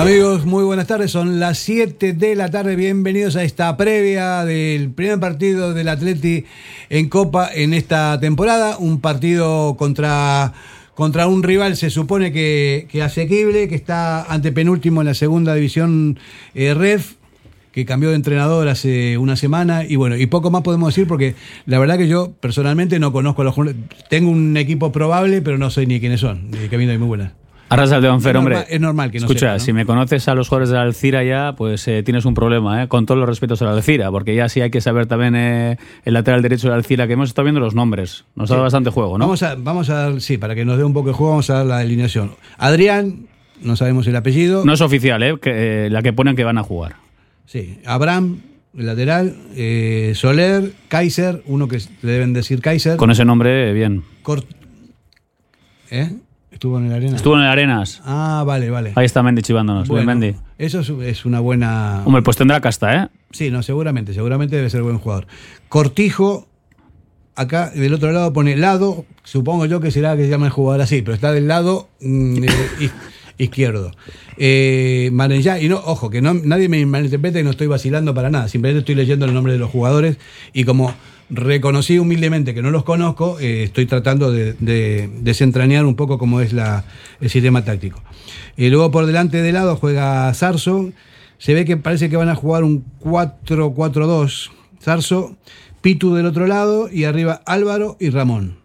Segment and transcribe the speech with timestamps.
[0.00, 1.10] Amigos, muy buenas tardes.
[1.10, 2.74] Son las 7 de la tarde.
[2.74, 6.46] Bienvenidos a esta previa del primer partido del Atleti
[6.88, 8.78] en Copa en esta temporada.
[8.78, 10.54] Un partido contra,
[11.00, 16.18] contra un rival, se supone que, asequible, que está ante penúltimo en la segunda división
[16.54, 17.14] eh, REF
[17.72, 21.36] que cambió de entrenador hace una semana y bueno, y poco más podemos decir porque
[21.64, 23.54] la verdad que yo personalmente no conozco a los
[24.10, 26.50] tengo un equipo probable, pero no sé ni quiénes son.
[26.50, 27.39] Que viene muy buenas.
[27.70, 28.66] Arrasa de Fer, hombre.
[28.68, 31.54] Es normal que no Escucha, si me conoces a los jugadores de la Alcira ya,
[31.56, 32.88] pues eh, tienes un problema, ¿eh?
[32.88, 35.78] con todos los respetos a la Alcira, porque ya sí hay que saber también eh,
[36.04, 38.24] el lateral derecho de la Alcira, que hemos estado viendo los nombres.
[38.34, 39.24] Nos ha dado bastante juego, ¿no?
[39.24, 41.48] Vamos a, vamos a dar, sí, para que nos dé un poco de juego, vamos
[41.50, 42.32] a dar la alineación.
[42.58, 43.28] Adrián,
[43.62, 44.64] no sabemos el apellido.
[44.64, 45.38] No es oficial, ¿eh?
[45.40, 46.96] Que, la que ponen que van a jugar.
[47.46, 48.40] Sí, Abraham,
[48.76, 49.36] el lateral,
[50.14, 52.96] Soler, Kaiser, uno que le deben decir Kaiser.
[52.96, 54.02] Con ese nombre, bien.
[55.92, 56.10] ¿Eh?
[56.60, 57.14] Estuvo en el Arenas.
[57.14, 58.02] Estuvo en el Arenas.
[58.04, 58.92] Ah, vale, vale.
[58.94, 59.88] Ahí está Mendy chivándonos.
[59.88, 60.34] Bien, Mendy.
[60.58, 62.02] Eso es, una buena.
[62.04, 63.08] Hombre, pues tendrá casta, ¿eh?
[63.30, 64.12] Sí, no, seguramente.
[64.12, 65.26] Seguramente debe ser buen jugador.
[65.70, 66.48] Cortijo,
[67.34, 69.06] acá del otro lado pone lado.
[69.24, 72.44] Supongo yo que será que se llama el jugador así, pero está del lado mm,
[72.44, 72.90] eh,
[73.38, 73.92] izquierdo.
[74.36, 78.48] Eh, y no, ojo, que no, nadie me malinterprete y no estoy vacilando para nada.
[78.48, 80.18] Simplemente estoy leyendo el nombre de los jugadores
[80.52, 80.92] y como
[81.30, 86.52] reconocí humildemente que no los conozco, eh, estoy tratando de, desentrañar un poco cómo es
[86.52, 86.84] la,
[87.20, 88.02] el sistema táctico.
[88.56, 90.92] Y luego por delante de lado juega Sarso.
[91.38, 94.50] Se ve que parece que van a jugar un 4-4-2.
[94.78, 95.36] Sarso,
[95.80, 98.58] Pitu del otro lado y arriba Álvaro y Ramón.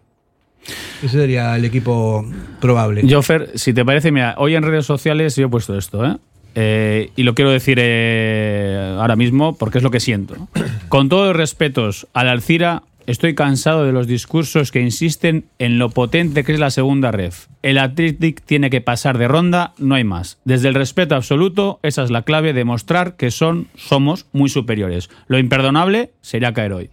[1.02, 2.26] Ese sería el equipo
[2.60, 3.02] probable.
[3.08, 6.16] Joffer, si te parece, mira, hoy en redes sociales yo he puesto esto, ¿eh?
[6.58, 10.48] Eh, y lo quiero decir eh, ahora mismo porque es lo que siento.
[10.88, 15.78] Con todos los respetos a la Alcira, estoy cansado de los discursos que insisten en
[15.78, 17.34] lo potente que es la segunda red.
[17.62, 20.38] El Athletic tiene que pasar de ronda, no hay más.
[20.44, 25.10] Desde el respeto absoluto, esa es la clave de mostrar que son, somos muy superiores.
[25.28, 26.90] Lo imperdonable sería caer hoy.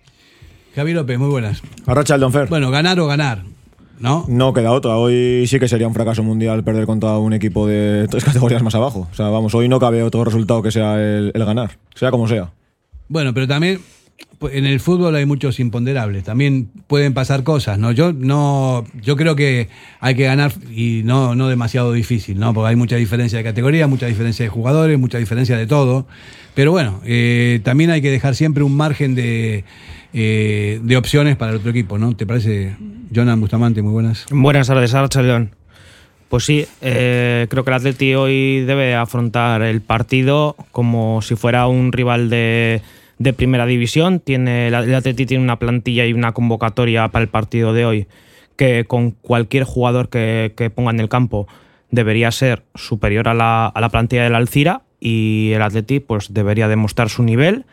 [0.75, 1.61] Javi López, muy buenas.
[1.85, 2.49] Arracha el Don Fer.
[2.49, 3.43] Bueno, ganar o ganar.
[3.99, 4.25] ¿No?
[4.27, 4.97] No queda otra.
[4.97, 8.75] Hoy sí que sería un fracaso mundial perder contra un equipo de tres categorías más
[8.75, 9.07] abajo.
[9.11, 12.51] O sea, vamos, hoy no cabe otro resultado que sea el, ganar, sea como sea.
[13.07, 13.79] Bueno, pero también
[14.39, 16.23] pues, en el fútbol hay muchos imponderables.
[16.23, 17.91] También pueden pasar cosas, ¿no?
[17.91, 22.53] Yo no, yo creo que hay que ganar y no, no demasiado difícil, ¿no?
[22.53, 26.07] Porque hay mucha diferencia de categoría, mucha diferencia de jugadores, mucha diferencia de todo.
[26.55, 29.63] Pero bueno, eh, también hay que dejar siempre un margen de
[30.15, 32.15] eh, de opciones para el otro equipo, ¿no?
[32.15, 32.75] ¿Te parece,
[33.13, 33.81] Jonan Bustamante?
[33.81, 34.25] Muy buenas.
[34.29, 35.51] Buenas tardes, León.
[36.29, 41.67] Pues sí, eh, creo que el Atleti hoy debe afrontar el partido como si fuera
[41.67, 42.81] un rival de,
[43.37, 44.19] primera división.
[44.19, 48.07] Tiene, el Atleti tiene una plantilla y una convocatoria para el partido de hoy
[48.55, 51.47] que con cualquier jugador que, ponga en el campo
[51.91, 56.67] debería ser superior a la, a la plantilla del Alcira y el Atleti pues debería
[56.67, 57.65] demostrar su nivel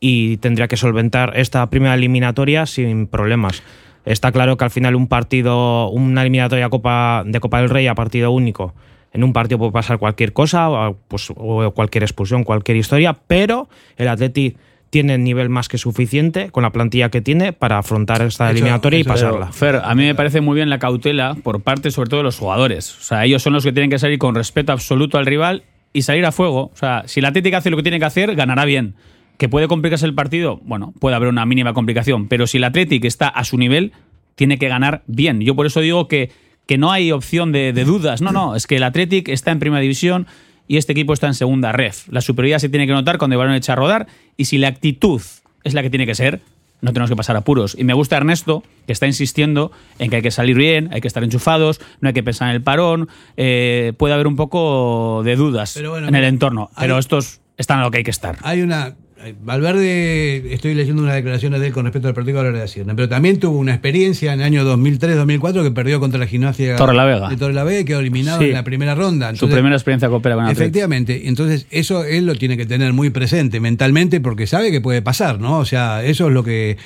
[0.00, 3.62] y tendría que solventar esta primera eliminatoria sin problemas.
[4.04, 7.94] Está claro que al final un partido, una eliminatoria Copa, de Copa del Rey a
[7.94, 8.74] partido único,
[9.12, 13.68] en un partido puede pasar cualquier cosa, o, pues, o cualquier expulsión, cualquier historia, pero
[13.96, 14.56] el Atleti
[14.90, 19.04] tiene nivel más que suficiente con la plantilla que tiene para afrontar esta eliminatoria y
[19.04, 19.52] pasarla.
[19.52, 22.38] Fer, a mí me parece muy bien la cautela por parte sobre todo de los
[22.38, 22.98] jugadores.
[22.98, 25.62] O sea, ellos son los que tienen que salir con respeto absoluto al rival
[25.92, 26.70] y salir a fuego.
[26.72, 28.94] O sea, si el Atlético hace lo que tiene que hacer, ganará bien.
[29.40, 30.60] ¿Que puede complicarse el partido?
[30.64, 33.92] Bueno, puede haber una mínima complicación, pero si el Athletic está a su nivel,
[34.34, 35.40] tiene que ganar bien.
[35.40, 36.30] Yo por eso digo que,
[36.66, 38.20] que no hay opción de, dudas.
[38.20, 40.26] No, no, es que el Athletic está en primera división
[40.68, 42.06] y este equipo está en segunda ref.
[42.10, 44.68] La superioridad se tiene que notar cuando el balón echa a rodar y si la
[44.68, 45.22] actitud
[45.64, 46.42] es la que tiene que ser,
[46.82, 47.74] no tenemos que pasar apuros.
[47.78, 51.08] Y me gusta Ernesto, que está insistiendo en que hay que salir bien, hay que
[51.08, 53.08] estar enchufados, no hay que pensar en el parón,
[53.38, 57.90] eh, puede haber un poco de dudas en el entorno, pero estos están a lo
[57.90, 58.36] que hay que estar.
[58.42, 58.96] Hay una
[59.42, 63.08] Valverde, estoy leyendo unas declaraciones de él con respecto al partido de la Sierra, pero
[63.08, 67.04] también tuvo una experiencia en el año 2003-2004 que perdió contra la gimnasia Torre la
[67.04, 67.28] Vega.
[67.28, 69.34] de Torre la Vega y quedó eliminado en la primera ronda.
[69.34, 73.60] Su primera experiencia coopera con Efectivamente, entonces eso él lo tiene que tener muy presente
[73.60, 75.58] mentalmente porque sabe que puede pasar, ¿no?
[75.58, 76.78] O sea, eso es lo que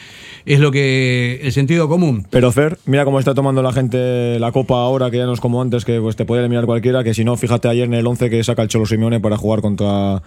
[0.44, 2.26] es lo que el sentido común.
[2.30, 5.40] Pero Fer, mira cómo está tomando la gente la copa ahora que ya no es
[5.40, 8.06] como antes que pues te puede eliminar cualquiera, que si no, fíjate ayer en el
[8.06, 10.22] 11 que saca el Cholo Simeone para jugar contra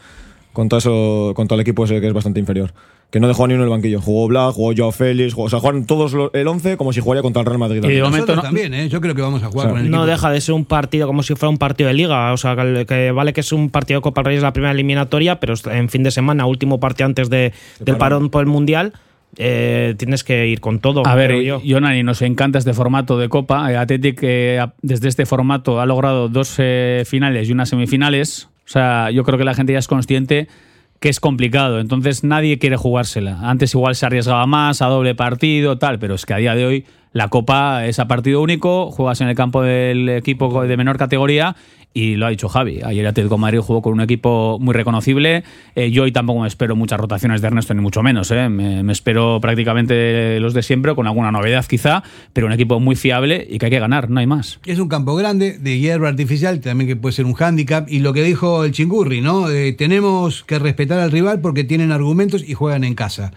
[0.53, 2.73] contra, eso, contra el equipo ese que es bastante inferior.
[3.09, 4.01] que no dejó ni uno en el banquillo.
[4.01, 6.99] Jugó Black, jugó Joao Félix, jugó, o sea, jugaron todos los- el 11 como si
[6.99, 7.81] jugaría contra el Real Madrid.
[7.85, 8.89] Y de momento no- también, ¿eh?
[8.89, 10.11] Yo creo que vamos a jugar O sea, con el No equipo.
[10.11, 12.33] deja de ser un partido como si fuera un partido de liga.
[12.33, 14.51] O sea, que, que vale que es un partido de Copa del Rey, es la
[14.51, 18.47] primera eliminatoria, pero en fin de semana, último partido antes de, del parón por el
[18.47, 18.91] Mundial,
[19.37, 21.07] eh, tienes que ir con todo.
[21.07, 21.61] A ver, yo.
[21.65, 23.71] Jonani, nos encanta este formato de Copa.
[23.71, 28.49] Eh, Athletic eh, desde este formato ha logrado dos eh, finales y unas semifinales.
[28.67, 30.49] O sea, yo creo que la gente ya es consciente
[30.99, 31.79] que es complicado.
[31.79, 33.39] Entonces nadie quiere jugársela.
[33.41, 36.65] Antes igual se arriesgaba más a doble partido, tal, pero es que a día de
[36.65, 40.97] hoy la Copa es a partido único, juegas en el campo del equipo de menor
[40.97, 41.55] categoría
[41.97, 42.81] y lo ha dicho Javi.
[42.83, 45.43] Ayer el Atlético de Madrid jugó con un equipo muy reconocible.
[45.73, 48.29] Eh, yo hoy tampoco me espero muchas rotaciones de Ernesto, ni mucho menos.
[48.29, 48.49] ¿eh?
[48.49, 52.03] Me, espero prácticamente los de siempre, con alguna novedad quizá,
[52.33, 54.59] pero un equipo muy fiable y que hay que ganar, no hay más.
[54.67, 57.89] Es un campo grande, de hierba artificial, también que puede ser un hándicap.
[57.89, 59.49] Y lo que dijo el Chingurri, ¿no?
[59.49, 63.33] Eh, tenemos que respetar al rival porque tienen argumentos y juegan en casa.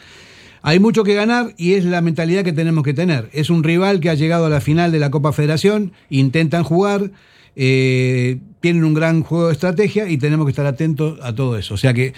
[0.61, 3.31] Hay mucho que ganar y es la mentalidad que tenemos que tener.
[3.33, 7.11] Es un rival que ha llegado a la final de la Copa Federación, intentan jugar,
[7.57, 11.75] eh, tienen un gran juego de estrategia y tenemos que estar atentos a todo eso.
[11.75, 12.13] O sea que,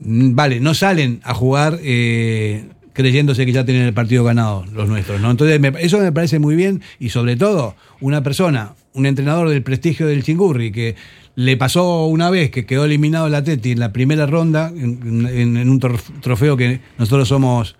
[0.00, 4.88] mm, vale, no salen a jugar eh, creyéndose que ya tienen el partido ganado los
[4.88, 5.30] nuestros, ¿no?
[5.30, 9.62] Entonces, me- eso me parece muy bien y sobre todo una persona, un entrenador del
[9.62, 10.94] prestigio del Chingurri que
[11.36, 15.80] le pasó una vez que quedó eliminado el Atleti en la primera ronda en, un
[15.80, 17.74] trof- trofeo que nosotros somos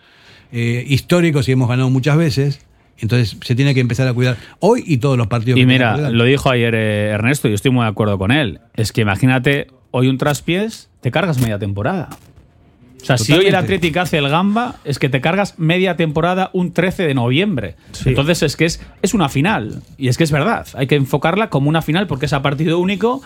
[0.50, 2.60] eh, históricos y hemos ganado muchas veces.
[2.98, 5.58] Entonces se tiene que empezar a cuidar hoy y todos los partidos.
[5.58, 8.60] Y que mira, lo dijo ayer eh, Ernesto y estoy muy de acuerdo con él.
[8.74, 12.10] Es que imagínate, hoy un traspiés, te cargas media temporada.
[13.02, 13.54] O sea, si hoy el.
[13.54, 17.76] Atlético hace el gamba, es que te cargas media temporada un 13 de noviembre.
[18.06, 19.82] Entonces es que es, es una final.
[19.98, 20.66] Y es que es verdad.
[20.74, 23.20] Hay que enfocarla como una final porque es a partido único.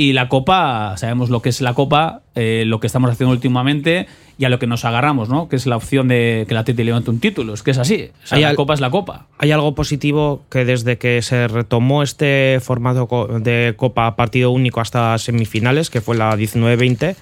[0.00, 4.06] Y la Copa, sabemos lo que es la Copa, eh, lo que estamos haciendo últimamente
[4.38, 5.48] y a lo que nos agarramos, ¿no?
[5.48, 7.52] Que es la opción de que el Atlético levante un título.
[7.52, 8.10] Es que es así.
[8.22, 9.26] O sea, Hay la al- Copa es la Copa.
[9.38, 15.18] Hay algo positivo que desde que se retomó este formato de Copa partido único hasta
[15.18, 17.16] semifinales, que fue la 19-20,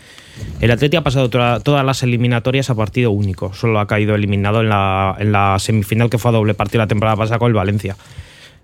[0.60, 3.54] el Atleti ha pasado toda- todas las eliminatorias a partido único.
[3.54, 6.88] Solo ha caído eliminado en la, en la semifinal que fue a doble partido la
[6.88, 7.96] temporada pasada con el Valencia.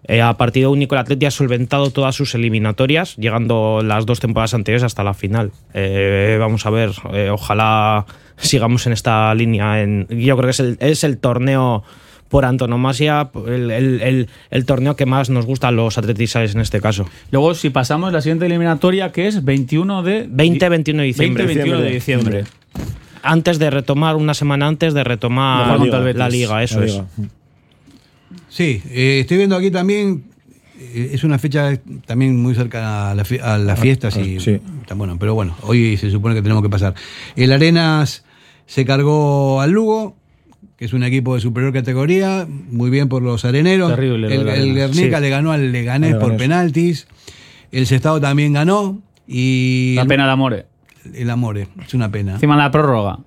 [0.08, 4.54] Eh, a partido único el Atleti ha solventado todas sus eliminatorias, llegando las dos temporadas
[4.54, 5.52] anteriores hasta la final.
[5.74, 8.04] Eh, vamos a ver, eh, ojalá
[8.36, 9.80] sigamos en esta línea.
[9.82, 11.84] En, yo creo que es el, es el torneo
[12.28, 16.62] por antonomasia, el, el- el- el torneo que más nos gusta a los atletistas en
[16.62, 17.04] este caso.
[17.30, 20.28] Luego, si pasamos la siguiente eliminatoria, que es 21 de...
[20.28, 21.46] 20-21 de diciembre.
[21.46, 22.44] 20-21 de diciembre.
[23.22, 25.78] Antes de retomar, una semana antes de retomar
[26.16, 27.02] la liga, eso La es.
[28.52, 30.24] Sí, eh, estoy viendo aquí también,
[30.78, 31.72] eh, es una fecha
[32.06, 34.60] también muy cerca a, la a las fiestas y sí.
[34.82, 36.94] está bueno, pero bueno, hoy se supone que tenemos que pasar.
[37.34, 38.24] El Arenas
[38.66, 40.16] se cargó al Lugo,
[40.76, 43.94] que es un equipo de superior categoría, muy bien por los areneros.
[43.94, 44.74] Terrible el, el.
[44.74, 45.22] Guernica Sí.
[45.22, 47.06] le ganó al Leganés por penaltis.
[47.70, 50.66] El Sestado también ganó y La el, pena de Amore.
[51.14, 52.34] el Amore, es una pena.
[52.34, 53.18] Encima la prórroga.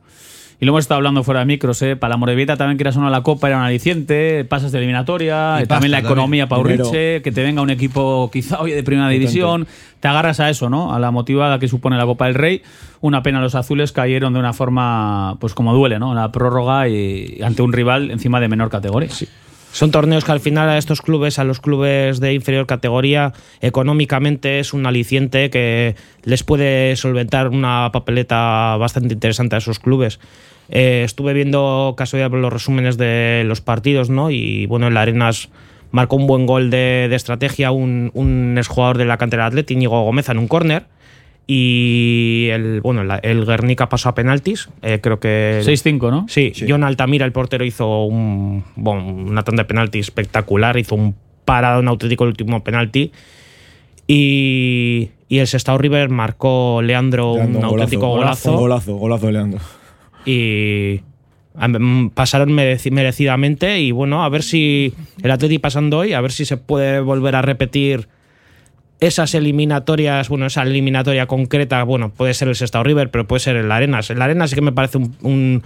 [0.59, 1.95] Y lo hemos estado hablando fuera de micros, ¿eh?
[1.95, 5.63] Para la Morevieta también quieras no la Copa era un aliciente, pasas de eliminatoria, Y
[5.63, 9.67] y también la economía para que te venga un equipo quizá hoy de primera división,
[9.99, 10.93] te agarras a eso, ¿no?
[10.93, 12.61] A la motivada que supone la Copa del Rey.
[13.01, 16.13] Una pena los azules cayeron de una forma, pues como duele, ¿no?
[16.13, 19.09] La prórroga y ante un rival encima de menor categoría.
[19.75, 24.59] Son torneos que al final a estos clubes, a los clubes de inferior categoría, económicamente
[24.59, 30.21] es un aliciente que les puede solventar una papeleta bastante interesante a esos clubes.
[30.69, 34.31] Eh, estuve viendo casualidad los resúmenes de los partidos, ¿no?
[34.31, 35.49] Y bueno, el Arenas
[35.91, 39.73] marcó un buen gol de, de estrategia, un, un exjugador de la cantera de Atleti,
[39.73, 40.85] Íñigo Gómez, en un córner.
[41.47, 44.69] Y el, bueno, la- el Guernica pasó a penaltis.
[44.81, 46.25] eh, creo que 6-5, ¿no?
[46.27, 51.15] Sí, John Altamira, el portero, hizo un, bueno, una tanda de penalti espectacular, hizo un
[51.45, 53.11] parado, un auténtico el último penalti.
[54.07, 58.51] Y, y el Sestao River marcó Leandro, Leandro, un auténtico golazo.
[58.53, 58.91] golazo.
[58.91, 59.59] Golazo, golazo de Leandro.
[60.25, 61.01] Y
[62.13, 63.79] pasaron mereci- merecidamente.
[63.79, 67.35] Y bueno, a ver si el Atleti pasando hoy, a ver si se puede volver
[67.35, 68.07] a repetir
[69.07, 73.55] esas eliminatorias, bueno, esa eliminatoria concreta, bueno, puede ser el Sestao River, pero puede ser
[73.55, 74.09] el Arenas.
[74.09, 75.63] El Arenas sí que me parece un,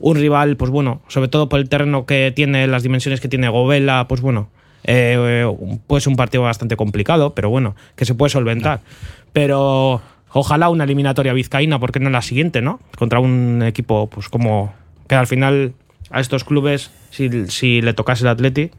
[0.00, 3.48] un- rival, pues bueno, sobre todo por el terreno que tiene, las dimensiones que tiene
[3.48, 4.48] Govela, pues bueno,
[4.84, 5.46] eh,
[5.86, 8.80] puede ser un partido bastante complicado, pero bueno, que se puede solventar.
[9.32, 10.00] Pero
[10.32, 12.80] ojalá una eliminatoria vizcaína, porque no la siguiente, ¿no?
[12.98, 14.72] Contra un equipo, pues como
[15.06, 15.74] que al final
[16.10, 18.70] a estos clubes, si, si le tocase el Atleti,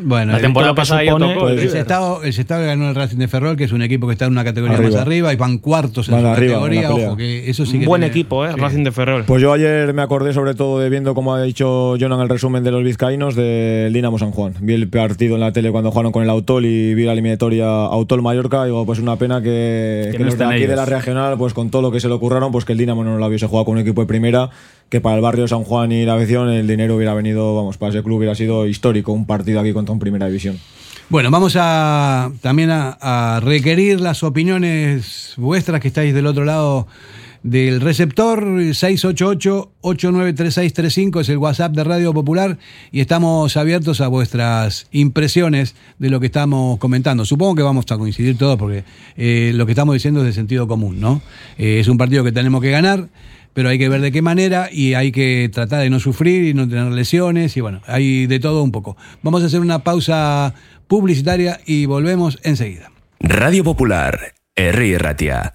[0.00, 1.48] Bueno, la temporada pasada ya supone- tocó.
[1.48, 1.70] el El.
[1.70, 4.32] Sestao, el Sestao ganó el Racing de Ferrol, que es un equipo que está en
[4.32, 4.90] una categoría Arriba.
[4.92, 6.90] más arriba y van cuartos en Van su arriba, categoría.
[6.90, 8.52] Ojo, que eso sí Un que buen tiene- equipo, ¿eh?
[8.54, 8.60] sí.
[8.60, 9.24] Racing de Ferrol.
[9.26, 12.64] Pues yo ayer me acordé sobre todo de viendo, como ha dicho Jonan el resumen
[12.64, 14.54] de los vizcaínos, del Dinamo San Juan.
[14.60, 17.66] Vi el partido en la tele cuando jugaron con el Autol y vi la eliminatoria
[17.66, 18.64] Autol-Mallorca.
[18.64, 21.36] Digo, pues una pena que, Que que no los de estén aquí de la regional,
[21.38, 23.46] pues con todo lo que se le ocurraron, pues que el Dinamo no lo hubiese
[23.46, 24.50] jugado con un equipo de primera,
[24.92, 27.88] que para el barrio San Juan y la afición el dinero hubiera venido, vamos, para
[27.88, 30.58] ese club hubiera sido histórico un partido aquí contra un primera división.
[31.08, 36.88] Bueno, vamos a también a, requerir las opiniones vuestras que estáis del otro lado
[37.42, 42.58] del receptor 688-893635 es el WhatsApp de Radio Popular
[42.92, 47.24] y estamos abiertos a vuestras impresiones de lo que estamos comentando.
[47.24, 48.84] Supongo que vamos a coincidir todos porque
[49.16, 51.22] eh, lo que estamos diciendo es de sentido común, ¿no?
[51.56, 53.08] Eh, es un partido que tenemos que ganar,
[53.54, 56.54] pero hay que ver de qué manera y hay que tratar de no sufrir y
[56.54, 58.96] no tener lesiones y bueno, hay de todo un poco.
[59.22, 60.54] Vamos a hacer una pausa
[60.88, 62.90] publicitaria y volvemos enseguida.
[63.20, 65.54] Radio Popular, Herri Ratia.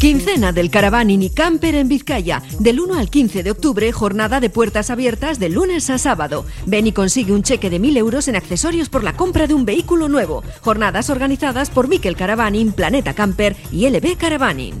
[0.00, 2.42] Quincena del Caravaning y Camper en Vizcaya.
[2.58, 6.46] Del 1 al 15 de octubre, jornada de puertas abiertas de lunes a sábado.
[6.64, 9.66] Ven y consigue un cheque de 1.000 euros en accesorios por la compra de un
[9.66, 10.42] vehículo nuevo.
[10.62, 14.80] Jornadas organizadas por Miquel Caravaning, Planeta Camper y LB Caravaning.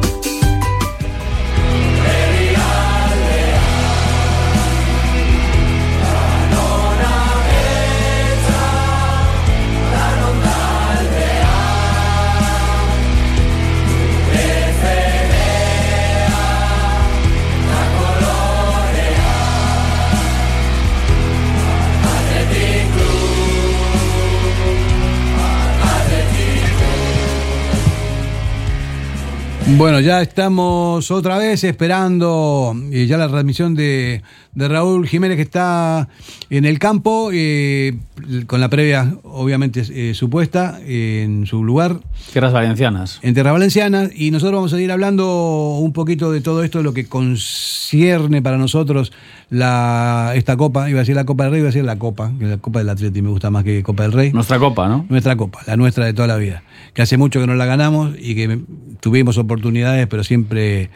[29.67, 34.21] Bueno, ya estamos otra vez esperando eh, ya la transmisión de,
[34.53, 36.09] de Raúl Jiménez que está
[36.49, 37.97] en el campo, eh,
[38.47, 41.99] con la previa obviamente eh, supuesta en su lugar.
[42.33, 43.19] Tierras valencianas.
[43.21, 46.83] En Tierra Valenciana y nosotros vamos a ir hablando un poquito de todo esto, de
[46.83, 49.11] lo que concierne para nosotros
[49.51, 52.31] la, esta copa, iba a decir la Copa del Rey, iba a decir la Copa,
[52.39, 54.31] que la Copa del Atleti me gusta más que Copa del Rey.
[54.31, 55.05] Nuestra copa, ¿no?
[55.09, 56.63] Nuestra copa, la nuestra de toda la vida.
[56.93, 58.61] Que hace mucho que no la ganamos y que
[59.01, 60.89] tuvimos oportunidades, pero siempre,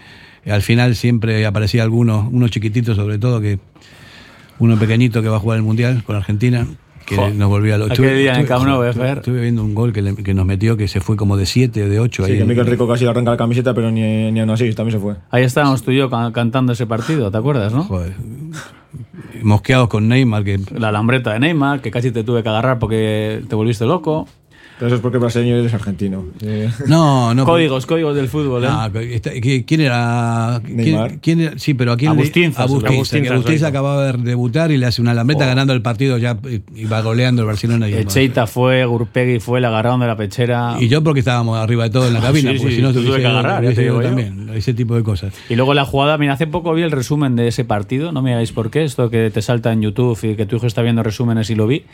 [0.50, 3.60] al final siempre aparecía alguno, uno chiquitito sobre todo, que
[4.60, 6.66] uno pequeñito que va a jugar el Mundial con Argentina,
[7.06, 9.18] que Jo, nos volvió a lo aquel día en Camp Nou, eh, Fer.
[9.20, 11.84] Estuve viendo un gol que, le- que nos metió que se fue como de 7
[11.84, 12.26] o de 8.
[12.26, 14.98] Sí, que Miquel Rico casi le arranca la camiseta, pero ni, ni aún así, también
[14.98, 15.16] se fue.
[15.30, 17.84] Ahí estábamos tú y yo ca- cantando ese partido, ¿te acuerdas, no?
[17.84, 18.14] Joder.
[19.44, 20.44] mosqueados con Neymar.
[20.44, 20.60] Que...
[20.80, 24.28] La lambreta de Neymar, que casi te tuve que agarrar porque te volviste loco.
[24.78, 26.26] Pero eso es porque brasileño y eres argentino.
[26.42, 27.46] Eh, No, no.
[27.46, 29.16] Códigos, códigos del fútbol, ¿eh?
[29.16, 30.60] Está- ¿qui- ¿Quién era?
[30.66, 31.20] ¿Quién, Neymar.
[31.22, 31.58] quién era?
[31.58, 33.78] Sí, pero ¿a quién le- Agustinza, Agustinza, Agustinza, que Agustinza exacto.
[33.78, 37.42] acababa de debutar y le hace una lambreta ganando el partido ya eh, iba goleando
[37.44, 37.88] el Barcelona.
[37.90, 40.76] Y, el- Echeita fue, Gurpegui fue, le agarraron de la pechera.
[40.80, 42.92] y yo porque estábamos arriba de todo en la cabina, Sí, porque sí, si no
[42.92, 44.08] tuve que agarrar, hubiese te digo yo.
[44.10, 45.34] también, ese tipo de cosas.
[45.50, 48.32] Y luego la jugada, mira, hace poco vi el resumen de ese partido, no me
[48.32, 51.02] digáis por qué, esto que te salta en YouTube y que tu hijo está viendo
[51.02, 51.86] resúmenes y lo vi.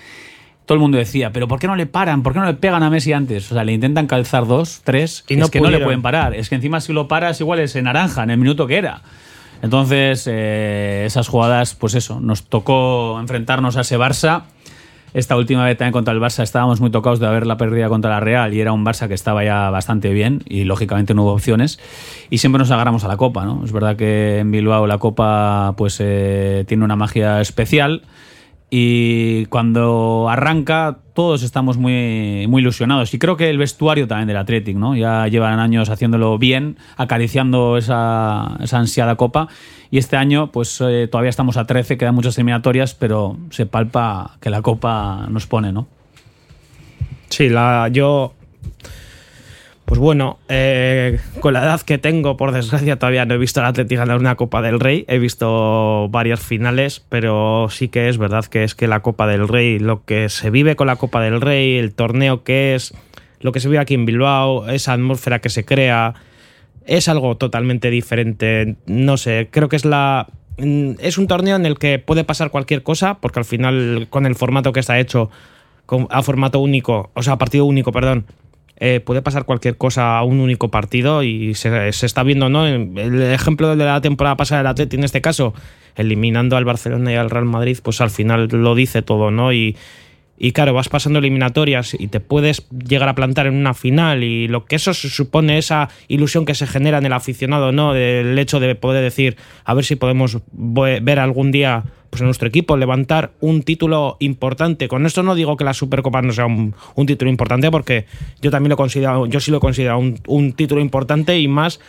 [0.65, 2.23] Todo el mundo decía, pero ¿por qué no le paran?
[2.23, 3.51] ¿Por qué no le pegan a Messi antes?
[3.51, 6.33] O sea, le intentan calzar dos, tres, Y no es que no le pueden parar.
[6.33, 9.01] Es que encima si lo paras igual es en naranja, en el minuto que era.
[9.61, 14.43] Entonces, eh, esas jugadas, pues eso, nos tocó enfrentarnos a ese Barça.
[15.13, 18.11] Esta última vez también contra el Barça estábamos muy tocados de haber la pérdida contra
[18.11, 21.33] la Real y era un Barça que estaba ya bastante bien y lógicamente no hubo
[21.33, 21.79] opciones
[22.29, 23.61] y siempre nos agarramos a la Copa, ¿no?
[23.65, 28.03] Es verdad que en Bilbao la Copa pues eh, tiene una magia especial
[28.73, 34.37] y cuando arranca todos estamos muy, muy ilusionados y creo que el vestuario también del
[34.37, 34.95] Athletic, ¿no?
[34.95, 39.49] Ya llevan años haciéndolo bien, acariciando esa, esa ansiada Copa
[39.91, 44.37] y este año pues eh, todavía estamos a 13, quedan muchas eliminatorias, pero se palpa
[44.39, 45.87] que la Copa nos pone, ¿no?
[47.27, 48.33] Sí, la, yo.
[49.91, 53.65] Pues bueno, eh, con la edad que tengo, por desgracia, todavía no he visto al
[53.65, 55.03] Atleti ganar una Copa del Rey.
[55.09, 59.49] He visto varias finales, pero sí que es verdad que es que la Copa del
[59.49, 62.93] Rey, lo que se vive con la Copa del Rey, el torneo que es,
[63.41, 66.13] lo que se vive aquí en Bilbao, esa atmósfera que se crea,
[66.85, 68.77] es algo totalmente diferente.
[68.85, 70.27] No sé, creo que es la.
[70.57, 74.25] mm, Es un torneo en el que puede pasar cualquier cosa, porque al final, con
[74.25, 75.29] el formato que está hecho,
[76.09, 78.25] a formato único, o sea, partido único, perdón,
[78.83, 82.65] eh, puede pasar cualquier cosa a un único partido y se, se está viendo, ¿no?
[82.65, 85.53] El ejemplo de la temporada pasada del Atleti, en este caso,
[85.95, 89.53] eliminando al Barcelona y al Real Madrid, pues al final lo dice todo, ¿no?
[89.53, 89.77] Y,
[90.43, 94.47] y claro, vas pasando eliminatorias y te puedes llegar a plantar en una final y
[94.47, 97.93] lo que eso supone, esa ilusión que se genera en el aficionado, ¿no?
[97.93, 102.47] Del hecho de poder decir, a ver si podemos ver algún día pues en nuestro
[102.47, 104.87] equipo levantar un título importante.
[104.87, 106.73] Con esto no digo que la Supercopa no sea un,
[107.05, 108.07] título importante porque
[108.41, 111.79] yo también lo considero, yo sí lo considero un título importante y más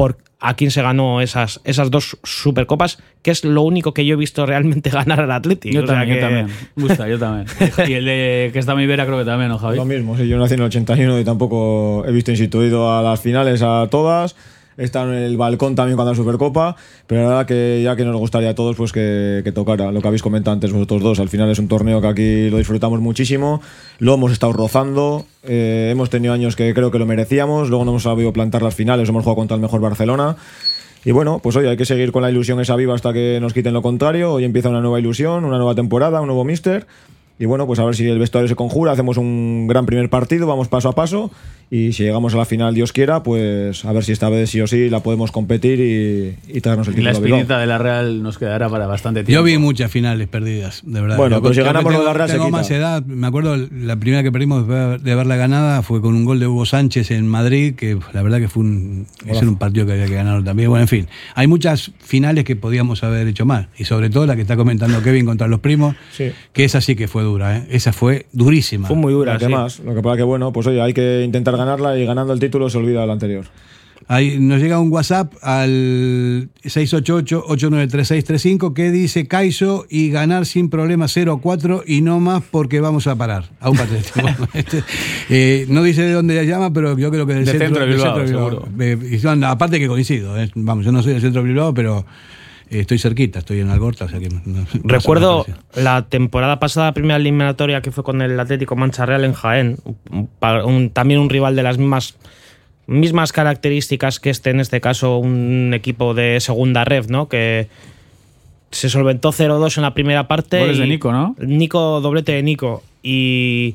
[0.00, 4.14] por a quién se ganó esas, esas dos Supercopas, que es lo único que yo
[4.14, 5.74] he visto realmente ganar al Atlético.
[5.74, 6.48] Yo también, yo también.
[6.74, 7.46] Gusta, yo también.
[7.86, 9.76] Y el de que está mi vera creo que también, ¿no, Javi?
[9.76, 13.20] Lo mismo, sí, yo nací en el 81 y tampoco he visto instituido a las
[13.20, 14.36] finales a todas.
[14.80, 18.16] Estado en el balcón también cuando la Supercopa, pero la verdad que ya que nos
[18.16, 21.20] gustaría a todos pues que, que tocara lo que habéis comentado antes vosotros dos.
[21.20, 23.60] Al final es un torneo que aquí lo disfrutamos muchísimo,
[23.98, 27.92] lo hemos estado rozando, eh, hemos tenido años que creo que lo merecíamos, luego no
[27.92, 30.36] hemos sabido plantar las finales, hemos jugado contra el mejor Barcelona.
[31.04, 33.54] Y bueno, pues hoy hay que seguir con la ilusión esa viva hasta que nos
[33.54, 34.34] quiten lo contrario.
[34.34, 36.86] Hoy empieza una nueva ilusión, una nueva temporada, un nuevo míster.
[37.38, 40.46] Y bueno, pues a ver si el vestuario se conjura, hacemos un gran primer partido,
[40.46, 41.30] vamos paso a paso.
[41.72, 44.60] Y si llegamos a la final, Dios quiera, pues a ver si esta vez sí
[44.60, 47.18] o sí la podemos competir y, y traernos el Y la título.
[47.18, 47.38] a Bilbao.
[47.38, 49.38] espinita de la Real nos quedará para bastante tiempo.
[49.40, 51.16] Yo vi muchas finales perdidas, de verdad.
[51.16, 52.56] Bueno, Yo- pero si ganamos tengo- lo de la Real se Tengo quita.
[52.58, 53.04] más edad.
[53.04, 56.40] Me acuerdo la primera que perdimos de haber- de haberla ganada fue con un gol
[56.40, 59.86] de Hugo Sánchez en Madrid, que la verdad que fue un, ese era un partido
[59.86, 60.70] que había que ganar también.
[60.70, 61.06] Bueno, en fin,
[61.36, 63.68] hay muchas finales que podíamos haber hecho más.
[63.78, 66.32] Y sobre todo la que está comentando Kevin contra los primos, Sí.
[66.52, 67.58] que esa sí que fue dura.
[67.58, 67.66] ¿eh?
[67.70, 68.88] Esa fue durísima.
[68.88, 69.52] Fue muy dura, La que sí.
[69.52, 72.40] más, lo que pasa que bueno, pues oye, hay que intentar ganarla y ganando el
[72.40, 73.44] título se olvida el anterior.
[74.08, 81.84] Ahí nos llega un WhatsApp al 688-893635 que dice Caizo y ganar sin problema 0-4
[81.86, 83.44] y no más porque vamos a parar.
[83.60, 83.78] A un
[84.54, 84.82] este,
[85.28, 87.94] eh, no dice de dónde llama, pero yo creo que del De centro de del
[87.96, 88.68] Bilbao, Bilbao.
[88.80, 92.04] Eh, y aparte que coincido, eh, vamos, yo no soy del centro de Bilbao, pero
[92.70, 96.94] estoy cerquita, estoy en Algorta, o sea que no- no- Recuerdo la temporada pasada, la
[96.94, 99.76] primera eliminatoria que fue con el Atlético Mancha Real en Jaén,
[100.10, 102.16] un- pa- un- también un rival de las mismas,
[102.86, 107.28] mismas características que este, en este caso un equipo de segunda red, ¿no?
[107.28, 107.68] Que
[108.70, 110.60] se solventó 0-2 en la primera parte.
[110.60, 111.34] Goles de Nico, ¿no?
[111.40, 112.82] Nico, doblete de Nico.
[113.02, 113.74] Y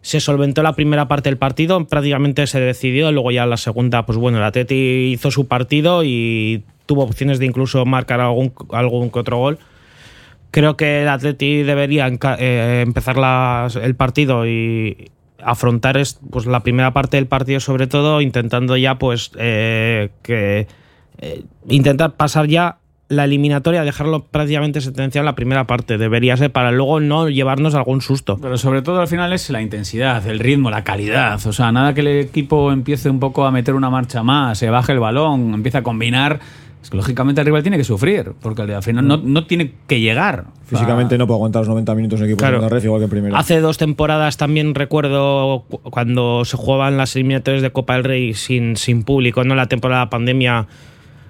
[0.00, 4.16] se solventó la primera parte del partido, prácticamente se decidió, luego ya la segunda, pues
[4.18, 9.18] bueno, el Atleti hizo su partido y tuvo opciones de incluso marcar algún, algún que
[9.18, 9.58] otro gol.
[10.50, 12.06] Creo que el Atleti debería
[12.38, 13.16] eh, empezar
[13.82, 15.10] el partido y
[15.42, 20.66] afrontar es- pues, la primera parte del partido sobre todo, intentando ya pues eh, que
[21.18, 25.98] eh, intentar pasar ya la eliminatoria, dejarlo prácticamente sentenciado en la primera parte.
[25.98, 28.38] Debería ser para luego no llevarnos algún susto.
[28.40, 31.44] Pero sobre todo al final es la intensidad, el ritmo, la calidad.
[31.46, 34.70] O sea, nada que el equipo empiece un poco a meter una marcha más, se
[34.70, 36.40] baje el balón, empiece a combinar.
[36.84, 40.00] Es que lógicamente el rival tiene que sufrir, porque al final no, no tiene que
[40.00, 40.44] llegar.
[40.66, 42.60] Físicamente no puede aguantar los 90 minutos en equipo Claro.
[42.60, 43.38] de red igual que en primera.
[43.38, 48.34] Hace dos temporadas también recuerdo cu- cuando se jugaban las eliminatorias de Copa del Rey
[48.34, 50.66] sin, sin público, no la temporada pandemia.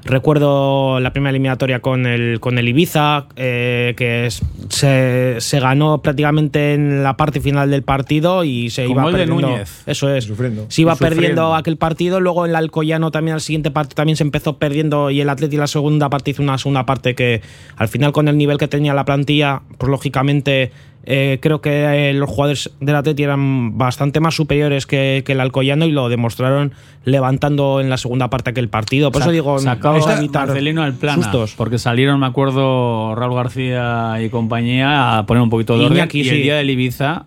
[0.05, 5.99] Recuerdo la primera eliminatoria con el, con el Ibiza, eh, que es- se, se ganó
[6.03, 9.49] prácticamente en la parte final del partido y se iba de perdiendo.
[9.49, 9.83] Núñez.
[9.87, 10.25] Eso es.
[10.25, 10.67] Sufriendo.
[10.69, 11.17] Se iba sufriendo.
[11.17, 15.11] perdiendo aquel partido, luego en el Alcoyano también al siguiente partido también se empezó perdiendo
[15.11, 17.41] y el Atleti la segunda parte hizo una segunda parte que
[17.77, 20.71] al final con el nivel que tenía la plantilla, pues lógicamente
[21.07, 25.41] eh, creo que eh, los jugadores del Atleti eran bastante más superiores que, que el
[25.41, 26.73] Alcoyano y lo demostraron
[27.05, 29.13] levantando en la segunda parte aquel partido.
[29.13, 31.23] Por eso digo, evitar Marcelino al plano.
[31.23, 31.55] sustos.
[31.57, 35.99] Porque salieron, me acuerdo, Raúl García y compañía a poner un poquito de orden.
[35.99, 36.31] Iñaki, y sí.
[36.31, 37.27] el día del Ibiza,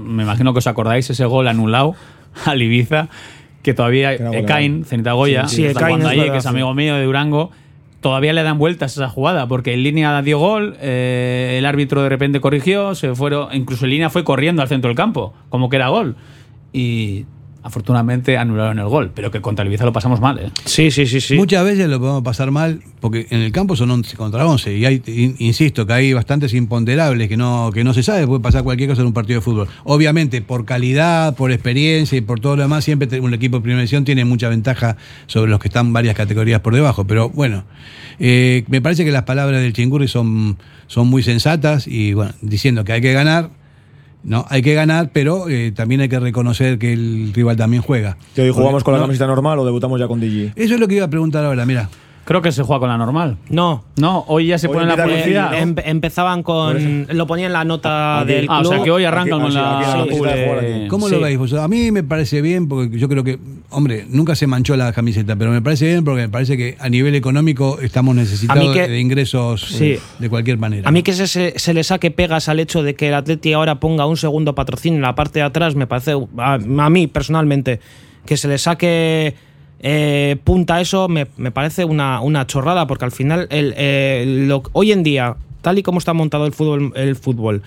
[0.00, 1.94] me imagino que os acordáis, ese gol anulado
[2.44, 3.08] al Ibiza,
[3.62, 6.48] que todavía Ekain, Cenita Goya, Sí, sí, Ekain jugando es allí, verdad, que es sí.
[6.50, 7.50] amigo mío de Durango,
[8.00, 12.02] todavía le dan vueltas a esa jugada, porque en línea dio gol, eh, el árbitro
[12.02, 15.68] de repente corrigió, se fueron, incluso en línea fue corriendo al centro del campo, como
[15.68, 16.16] que era gol.
[16.72, 17.26] Y
[17.68, 20.50] afortunadamente anularon el gol, pero que contra el Ibiza lo pasamos mal, ¿eh?
[20.64, 21.36] Sí, sí, sí, sí.
[21.36, 24.84] Muchas veces lo podemos pasar mal, porque en el campo son 11 contra 11, y
[24.84, 28.64] hay, in- insisto, que hay bastantes imponderables que no, que no se sabe, puede pasar
[28.64, 29.68] cualquier cosa en un partido de fútbol.
[29.84, 33.80] Obviamente, por calidad, por experiencia y por todo lo demás, siempre un equipo de primera
[33.80, 37.64] división tiene mucha ventaja sobre los que están varias categorías por debajo, pero bueno,
[38.18, 42.82] eh, me parece que las palabras del Chingurri son, son muy sensatas y bueno, diciendo
[42.84, 43.50] que hay que ganar.
[44.28, 48.18] No, hay que ganar, pero eh, también hay que reconocer que el rival también juega.
[48.34, 50.52] ¿Que hoy jugamos con la camiseta normal o debutamos ya con DJ?
[50.54, 51.88] Eso es lo que iba a preguntar ahora, mira.
[52.28, 53.38] Creo que se juega con la normal.
[53.48, 55.54] No, No, hoy ya se Hoy pone la publicidad.
[55.58, 57.06] Em- empezaban con.
[57.10, 58.32] Lo ponía en la nota Aquí.
[58.34, 58.72] del Ah, o club.
[58.74, 60.06] sea que hoy arrancan Aquí- con la.
[60.90, 61.14] ¿Cómo Sí.
[61.14, 61.64] lo veis vosotros?
[61.64, 63.38] A mí me parece bien, porque yo creo que,
[63.70, 66.88] hombre, nunca se manchó la camiseta, pero me parece bien porque me parece que a
[66.90, 69.92] nivel económico estamos necesitados que- de ingresos Sí.
[69.92, 70.86] eh, de cualquier manera.
[70.86, 73.54] A mí que se, se, se le saque pegas al hecho de que el Atleti
[73.54, 77.06] ahora ponga un segundo patrocinio en la parte de atrás, me parece, a, a mí
[77.06, 77.80] personalmente,
[78.26, 79.34] que se le saque
[79.80, 84.24] eh, punta a eso, me, me parece una, una chorrada, porque al final, el, eh,
[84.48, 87.62] lo- hoy en día, tal y como está montado el fútbol, el fútbol,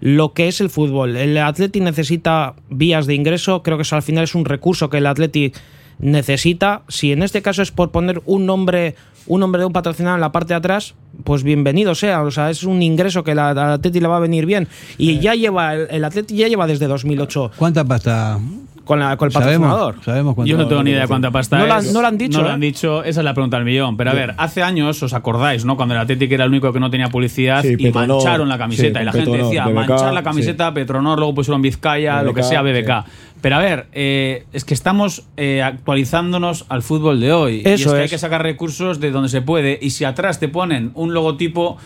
[0.00, 4.02] lo que es el fútbol, el Atleti necesita vías de ingreso, creo que eso al
[4.02, 5.52] final es un recurso que el Atleti
[5.98, 6.82] necesita.
[6.88, 8.94] Si en este caso es por poner un nombre,
[9.26, 10.94] un nombre de un patrocinador en la parte de atrás,
[11.24, 12.22] pues bienvenido sea.
[12.22, 14.66] O sea, es un ingreso que la- al Atleti le va a venir bien.
[14.96, 18.38] Y ya lleva, el, el Atleti ya lleva desde 2008 ¿Cuánta pasta?
[18.90, 19.78] Con, la, con el patrocinador.
[19.94, 20.50] Sabemos, sabemos cuánto.
[20.50, 21.92] Yo no tengo ni idea de cuánta pasta No lo han- es.
[21.92, 22.52] no lo han dicho, No lo ¿eh?
[22.54, 23.96] han dicho, esa es la pregunta del millón.
[23.96, 25.76] Pero a ver, hace años, ¿os acordáis, no?
[25.76, 28.58] Cuando el Atlético era el único que no tenía publicidad Sí, y Petronor, mancharon la
[28.58, 28.98] camiseta.
[28.98, 32.42] sí, y la gente decía, BBK, manchar la camiseta, Petronor, luego pusieron Vizcaya, lo que
[32.42, 33.04] sea, BBK.
[33.40, 37.62] Pero a ver, eh, es que estamos eh, actualizándonos al fútbol de hoy.
[37.64, 38.10] y es Eso que hay es.
[38.10, 39.78] que sacar recursos de donde se puede.
[39.80, 41.78] Y si atrás te ponen un logotipo,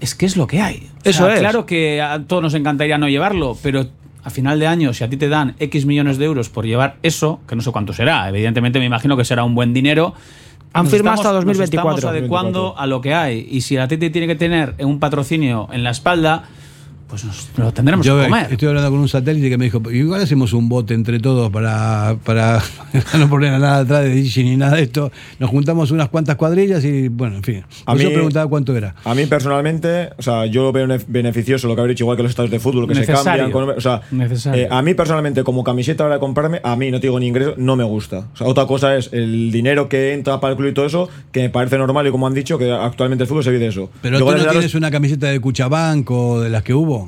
[0.00, 0.88] es que es lo que hay.
[1.04, 1.40] O Eso sea, es.
[1.40, 3.86] Claro que a todos nos encantaría no llevarlo, pero
[4.24, 6.96] a final de año, si a ti te dan X millones de euros por llevar
[7.02, 10.14] eso, que no sé cuánto será, evidentemente me imagino que será un buen dinero.
[10.72, 11.90] Han firmado hasta 2024.
[11.90, 13.46] Nos estamos adecuando a lo que hay.
[13.50, 16.44] Y si el Atleti tiene que tener un patrocinio en la espalda,
[17.12, 18.46] pues nos lo tendremos Yo que comer.
[18.52, 22.16] estoy hablando con un satélite que me dijo, igual hacemos un bote entre todos para,
[22.24, 22.62] para
[23.18, 25.12] no poner a nada atrás de Digi ni nada de esto.
[25.38, 27.64] Nos juntamos unas cuantas cuadrillas y, bueno, en fin.
[27.84, 28.94] A mí- preguntaba cuánto era.
[29.04, 32.16] A mí personalmente, o sea, yo lo veo nef- beneficioso lo que habéis dicho, igual
[32.16, 33.18] que los estados de fútbol que Necesario.
[33.22, 33.50] se cambian.
[33.50, 34.62] con- o sea, Necesario.
[34.64, 37.26] eh, a mí personalmente, como camiseta ahora de comprarme, a mí no te digo ni
[37.26, 38.20] ingreso, no me gusta.
[38.32, 41.10] O sea, otra cosa es el dinero que entra para el club y todo eso,
[41.30, 43.68] que me parece normal y como han dicho, que actualmente el fútbol se vive de
[43.68, 43.90] eso.
[44.00, 47.01] Pero Luego tú no tienes una camiseta de Cuchabank o de las que hubo.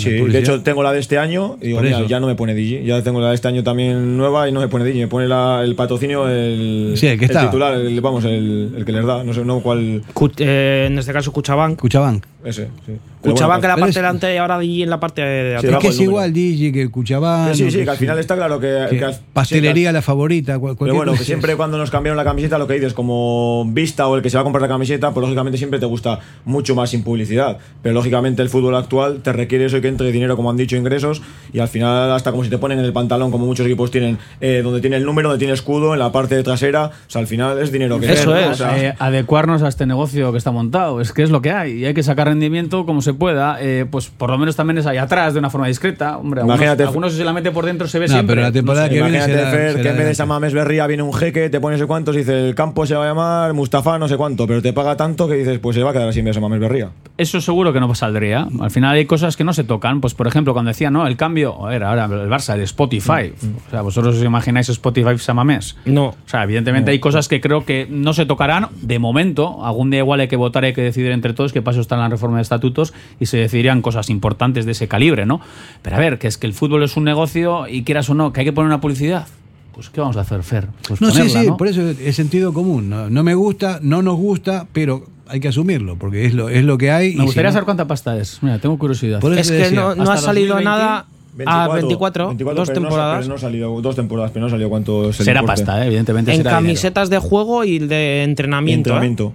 [0.00, 2.34] Sí, la de hecho tengo la de este año y digo, mira, ya no me
[2.34, 2.82] pone Digi.
[2.84, 5.00] Ya tengo la de este año también nueva y no me pone Digi.
[5.00, 7.46] Me pone la- el patrocinio, el, Sí, el que estaba.
[7.50, 9.22] titular, el- vamos, el, el que les da.
[9.24, 10.02] No sé no cuál.
[10.14, 11.78] Cu- eh, en este caso, Cuchabank.
[11.78, 12.24] Cuchabank.
[12.42, 12.92] Ese, sí.
[13.20, 15.50] Cuchabank bueno, en la pero parte es- delante y ahora Digi en la parte de
[15.50, 15.64] Sí, atrás.
[15.64, 17.52] es bajo que es igual Digi que Cuchabank.
[17.54, 18.86] Sí, sí, que al final está claro que.
[18.88, 20.58] que que al- pastelería sí, la favorita.
[20.58, 24.06] cual- Pero bueno, que siempre cuando nos cambiaron la camiseta, lo que dices, como vista
[24.08, 26.74] o el que se va a comprar la camiseta, pues lógicamente siempre te gusta mucho
[26.74, 27.58] más sin publicidad.
[27.82, 30.76] Pero lógicamente el fútbol actual te requiere eso y que entre dinero, como han dicho,
[30.76, 31.20] ingresos.
[31.52, 34.16] Y al final, hasta como si te ponen en el pantalón, como muchos equipos tienen,
[34.40, 36.86] eh, donde tiene el número, donde tiene escudo, en la parte trasera.
[36.86, 38.36] O sea, al final es dinero que Eso ¿no?
[38.36, 38.48] es.
[38.48, 41.00] O sea, Eh, adecuarnos a este negocio que está montado.
[41.00, 41.72] Es que es lo que hay.
[41.72, 44.86] Y hay que sacar rendimiento como se pueda, eh, pues por lo menos también es
[44.86, 46.16] ahí atrás de una forma discreta.
[46.18, 48.36] Hombre, algunos, Imagínate- algunos si la mete por dentro se ve No, siempre.
[48.36, 48.94] pero la temporada No sé.
[48.94, 50.14] que viene Imagínate, será- Fer, será que en vez de adelante.
[50.14, 53.04] Samames Berría viene un jeque, te pone no sé cuántos, dice el campo se va
[53.04, 55.90] a llamar Mustafa no sé cuánto, pero te paga tanto que dices, pues se va
[55.90, 56.90] a quedar así en vez de Samames Berría.
[57.16, 58.46] Eso seguro que no saldría.
[58.60, 60.00] Al final hay cosas que no se tocan.
[60.00, 63.32] Pues por ejemplo, cuando decía, no, el cambio, a ver, ahora el Barça, el Spotify.
[63.68, 65.76] O sea, vosotros os imagináis Spotify Samamés.
[65.84, 66.06] No.
[66.06, 69.64] O sea, evidentemente hay cosas que creo que no se tocarán de momento.
[69.64, 72.00] Algún día igual hay que votar, hay que decidir entre todos qué paso está en
[72.00, 75.40] la reforma de estatutos y se decidirían cosas importantes de ese calibre, ¿no?
[75.82, 78.32] Pero a ver, que es que el fútbol es un negocio y quieras o no,
[78.32, 79.28] que hay que poner una publicidad.
[79.72, 80.66] Pues ¿qué vamos a hacer, Fer?
[80.88, 81.56] Pues No, sí, ponerla, sí, ¿no?
[81.56, 82.90] por eso es sentido común.
[82.90, 86.64] No, No me gusta, no nos gusta, pero hay que asumirlo, porque es lo, es
[86.64, 87.12] lo que hay.
[87.12, 88.42] y Me gustaría si no- saber cuánta pasta es.
[88.42, 89.20] Mira, tengo curiosidad.
[89.20, 91.06] Por Es que decía, no, no ha salido 2020, nada
[91.46, 93.16] a 24, 24, dos pero no- temporadas.
[93.18, 95.86] pero no ha salido, dos temporadas, pero no ha salido cuánto Será pasta, ¿eh?
[95.86, 96.32] evidentemente.
[96.32, 96.66] en será dinero.
[96.66, 98.90] camisetas de juego y de entrenamiento.
[98.90, 98.92] ¿eh?
[98.92, 99.32] Entrenamiento.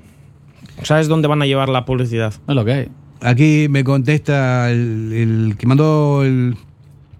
[0.83, 2.33] ¿Sabes dónde van a llevar la publicidad?
[2.47, 2.87] Es lo que hay.
[3.21, 6.57] Aquí me contesta el, el que mandó el,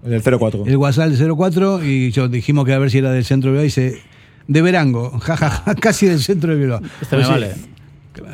[0.03, 0.65] El del 04.
[0.67, 3.53] el WhatsApp del 04 y yo dijimos que a ver si era del centro de
[3.53, 4.01] Bilbao y dice
[4.47, 6.81] de Verango, jajaja, casi del centro de Bilbao.
[7.01, 7.51] Este Pues me sí, vale.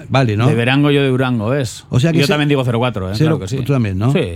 [0.10, 0.48] Vale, ¿no?
[0.48, 1.86] De Verango yo de Durango, ¿ves?
[1.90, 3.18] O sea que yo se- también digo 0-4, ¿eh?
[3.18, 3.58] claro que sí.
[3.58, 4.12] tú también, ¿no?
[4.14, 4.36] Sí.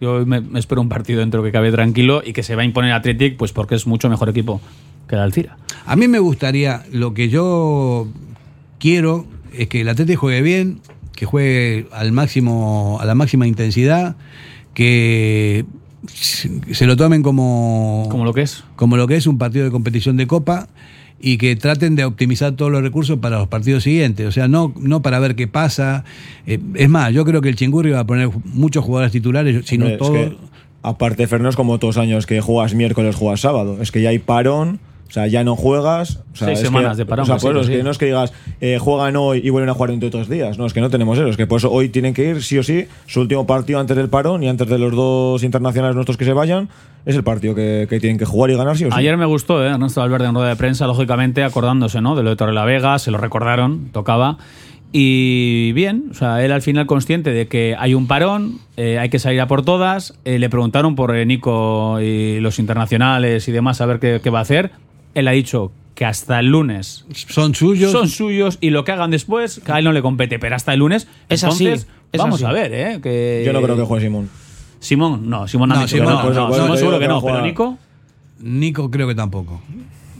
[0.00, 2.64] Yo me, me espero un partido dentro que cabe tranquilo y que se va a
[2.64, 4.60] imponer Athletic, pues porque es mucho mejor equipo
[5.08, 5.56] que el Alcira.
[5.86, 8.08] A mí me gustaría, lo que yo
[8.78, 10.80] quiero es que el Atlético juegue bien,
[11.14, 14.16] que juegue al máximo, a la máxima intensidad,
[14.74, 15.64] que
[16.06, 18.64] se se lo tomen como, Como lo que es.
[18.76, 20.68] como lo que es un partido de competición de copa
[21.20, 24.26] y que traten de optimizar todos los recursos para los partidos siguientes.
[24.26, 26.04] O sea, no, no para ver qué pasa.
[26.46, 29.96] Eh, es más, yo creo que el Chingurri va a poner muchos jugadores titulares, sino
[29.96, 30.12] todos.
[30.12, 30.36] que,
[30.82, 33.78] aparte, Fer, no es como otros años que juegas miércoles, juegas sábado.
[33.82, 36.20] Es que ya hay parón, o sea, ya no juegas.
[36.32, 37.72] O sea, Seis semanas que- de parón, O sea, pues sí, es sí.
[37.72, 40.28] que no es que digas, eh, juegan hoy y vuelven a jugar dentro de otros
[40.30, 40.56] días.
[40.56, 41.26] No, es que no tenemos eso.
[41.26, 43.96] Es que por eso hoy tienen que ir, sí o sí, su último partido antes
[43.96, 46.68] del parón y antes de los dos internacionales nuestros que se vayan,
[47.04, 48.94] es el partido que, que tienen que jugar y ganar sí o sí.
[48.96, 49.68] Ayer me gustó, ¿eh?
[49.70, 52.14] Ernesto Valverde en rueda de prensa, lógicamente acordándose, ¿no?
[52.14, 54.38] De lo de Torre la Vega, se lo recordaron, tocaba.
[54.92, 59.08] Y bien, o sea, él al final consciente de que hay un parón, eh, hay
[59.08, 60.14] que salir a por todas.
[60.24, 64.30] Eh, le preguntaron por eh, Nico y los internacionales y demás, a ver qué, qué
[64.30, 64.72] va a hacer.
[65.14, 67.92] Él ha dicho que hasta el lunes Son suyos.
[67.92, 70.72] son suyos y lo que hagan después, que a él no le compete, pero hasta
[70.72, 71.08] el lunes.
[71.28, 72.44] Es así, entonces, es vamos así.
[72.44, 73.00] a ver, ¿eh?
[73.02, 74.30] Que Yo no creo que juegue Simón.
[74.78, 77.20] Simón, no, Simón ha No, Simón, no, pues, no, pues, Simón seguro yo que no,
[77.22, 77.76] pero Nico.
[78.40, 79.60] Nico creo que tampoco.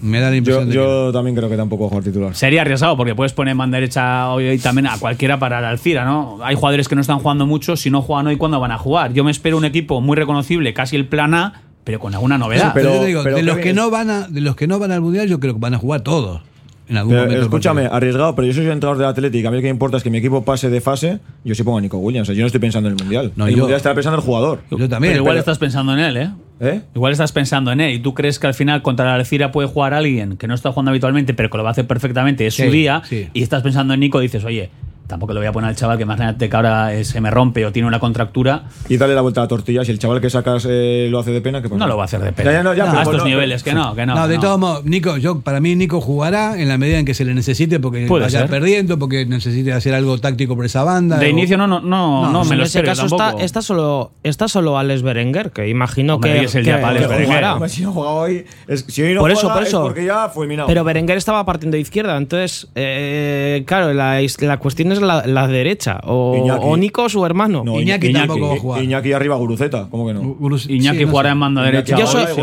[0.03, 0.85] Me da la Yo, impresión de que no.
[1.07, 2.35] yo también creo que tampoco jugar titular.
[2.35, 6.05] Sería arriesgado porque puedes poner en banda derecha hoy, también a cualquiera para el Alcira,
[6.05, 6.39] ¿no?
[6.43, 9.13] Hay jugadores que no están jugando mucho, si no juegan hoy, ¿cuándo van a jugar?
[9.13, 12.71] Yo me espero un equipo muy reconocible, casi el plan A, pero con alguna novedad.
[12.73, 14.67] Pero, pero- yo te digo, pero de los que no van a, de los que
[14.69, 16.41] no van al mundial, yo creo que van a jugar todos.
[16.89, 17.43] En algún Pero, momento.
[17.45, 19.47] escúchame, arriesgado, pero yo soy entrenador del Atlético.
[19.47, 21.21] A mí lo que me importa es que mi equipo pase de fase.
[21.45, 22.29] Yo sí pongo a Nico Williams.
[22.29, 23.33] O sea, yo no estoy pensando en el mundial.
[23.37, 24.61] No, el yo- mundial está pensando en el jugador.
[24.71, 25.13] Yo también.
[25.13, 26.31] pero igual pero- estás pensando en él, ¿eh?
[26.61, 26.81] ¿Eh?
[26.95, 29.69] Igual estás pensando en él y tú crees que al final contra la Alcira puede
[29.69, 32.55] jugar alguien que no está jugando habitualmente, pero que lo va a hacer perfectamente, es
[32.55, 33.29] Sí, su día, sí.
[33.35, 34.71] y estás pensando en Nico y dices, oye,
[35.11, 37.67] tampoco le voy a poner al chaval que imagínate que ahora eh, se me rompe
[37.67, 38.65] o tiene una contractura.
[38.89, 39.85] Y dale la vuelta a la tortilla.
[39.85, 41.79] Si el chaval que sacas eh, lo hace de pena, ¿qué pasa?
[41.79, 42.51] No lo va a hacer de pena.
[42.51, 44.15] Ya, ya, no, ya, a pero estos no, niveles, que no, que no.
[44.15, 44.41] No, de no.
[44.41, 47.35] todos modos, Nico, yo, para mí Nico jugará en la medida en que se le
[47.35, 48.49] necesite, porque Puede vaya ser.
[48.51, 51.19] perdiendo, porque necesite hacer algo táctico por esa banda.
[51.19, 54.13] De o- inicio no, no, no, No, no, me en ese caso está, está solo
[54.23, 57.03] está solo Alex Berenguer, que imagino Hombre, que, hoy es el que- día para Alex
[57.07, 57.41] que Berenguer.
[57.45, 57.69] jugará.
[57.69, 59.83] Si no juega hoy, es- si hoy no Por eso, juega por es eso.
[59.83, 60.69] porque ya fue eliminado.
[60.69, 65.47] Pero Berenguer estaba partiendo de izquierda, entonces, eh, claro, la, la cuestión es la, la
[65.49, 66.01] derecha.
[66.05, 66.61] O, Iñaki.
[66.65, 67.63] o Nico su hermano.
[67.65, 68.85] No, Iñaki Iñaki, tampoco va a jugar.
[68.85, 69.89] Iñaki arriba, Guruceta.
[69.91, 70.23] ¿Cómo que no?
[70.23, 71.33] Gurus- Iñaki sí, no jugará sé.
[71.33, 71.97] en banda derecha.
[71.99, 72.43] Yo soy, yo de,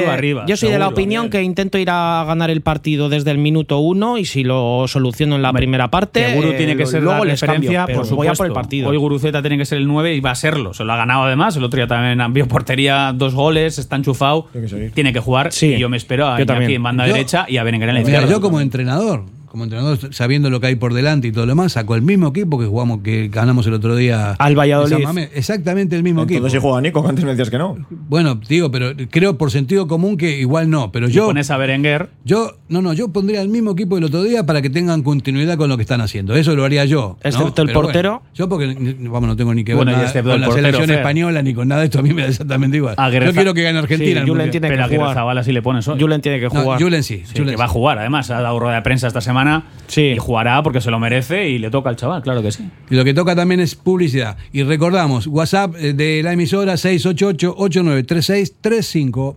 [0.00, 1.30] Guru arriba, yo soy de la seguro, opinión bien.
[1.30, 5.36] que intento ir a ganar el partido desde el minuto uno y si lo soluciono
[5.36, 7.86] en la primera parte, Que Guru eh, tiene que ser luego la les cambio, referencia,
[7.86, 8.16] pero por supuesto.
[8.16, 8.88] voy a por el partido.
[8.88, 10.74] Hoy Guruceta tiene que ser el 9 y va a serlo.
[10.74, 11.56] Se lo ha ganado además.
[11.56, 14.46] El otro día también envió portería, dos goles, está enchufado.
[14.52, 14.92] Tiene que seguir.
[14.92, 15.52] Tiene que jugar.
[15.52, 16.70] Sí, y yo me espero a yo Iñaki también.
[16.72, 18.32] en banda Yo- derecha y a Berenguer en la Mira, izquierda.
[18.34, 21.72] yo como entrenador, como entrenador, sabiendo lo que hay por delante y todo lo demás,
[21.72, 24.32] sacó el mismo equipo que jugamos, que ganamos el otro día.
[24.38, 25.06] Al Valladolid.
[25.34, 26.68] Exactamente el mismo Entonces si equipo.
[26.70, 27.76] juega Nico, que antes me decías que no.
[27.90, 30.92] Bueno, digo, pero creo por sentido común que igual no.
[30.92, 32.10] Pero yo, pones a Berenguer.
[32.24, 35.56] yo, no, no, yo pondría el mismo equipo del otro día para que tengan continuidad
[35.56, 36.34] con lo que están haciendo.
[36.36, 37.16] Eso lo haría yo.
[37.22, 37.28] ¿no?
[37.28, 38.10] Excepto el Pero portero.
[38.20, 40.66] bueno, yo porque, vamos, no tengo ni que ver Bueno, nada excepto con la portero,
[40.68, 40.98] selección Fer.
[40.98, 41.98] española ni con nada de esto.
[42.00, 42.94] A mí me da exactamente igual.
[42.98, 44.22] Aguirre- yo quiero que gane Argentina.
[44.22, 45.14] Sí, Julen tiene que Pero jugar.
[45.14, 45.98] Zabala sí le pones hoy.
[46.00, 46.80] Julen tiene que No, jugar.
[46.82, 47.22] Julen sí.
[47.24, 47.72] Sí, Julen que va a sí.
[47.74, 49.47] jugar, además, ha dado rueda de prensa esta semana
[49.86, 50.02] Sí.
[50.02, 52.68] y jugará porque se lo merece y le toca al chaval, claro que sí.
[52.90, 54.36] Y lo que toca también es publicidad.
[54.52, 59.36] Y recordamos, WhatsApp eh, de la emisora 688-893635.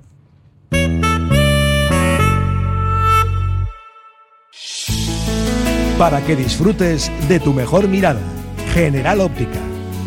[5.97, 8.19] Para que disfrutes de tu mejor mirada.
[8.73, 9.59] General Óptica.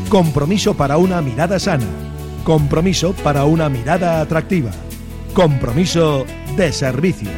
[0.09, 1.87] Compromiso para una mirada sana.
[2.43, 4.71] Compromiso para una mirada atractiva.
[5.35, 6.25] Compromiso
[6.57, 7.31] de servicio.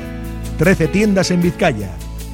[0.58, 1.90] 13 tiendas en Vizcaya.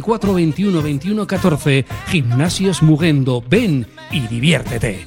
[0.00, 1.84] 944 21 21 14.
[2.08, 3.42] Gimnasios Mugendo.
[3.48, 5.06] Ven y diviértete.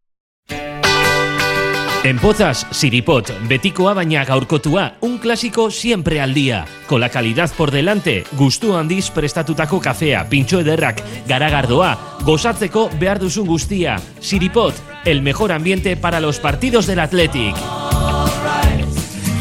[2.03, 6.65] En Pozas, Siripot, betikoa baina gaurkotua, un clásico siempre al día.
[6.87, 13.45] Con la calidad por delante, gustu handiz prestatutako kafea, pintxo ederrak, garagardoa, gozatzeko behar duzun
[13.45, 13.99] guztia.
[14.19, 14.73] Siripot,
[15.05, 17.55] el mejor ambiente para los partidos del Athletic.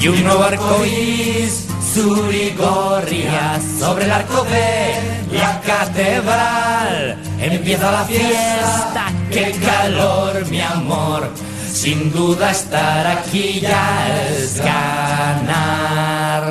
[0.02, 7.16] Y un nuevo arco iris, surigorria, sobre el arco de la catedral.
[7.40, 11.49] Empieza la fiesta, qué calor, mi amor.
[11.72, 16.44] Sin duda estar aquí ya es ganar.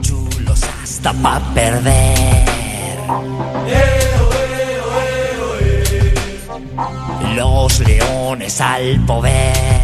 [0.00, 2.98] Chulos hasta pa' perder.
[7.34, 9.81] Los leones al poder.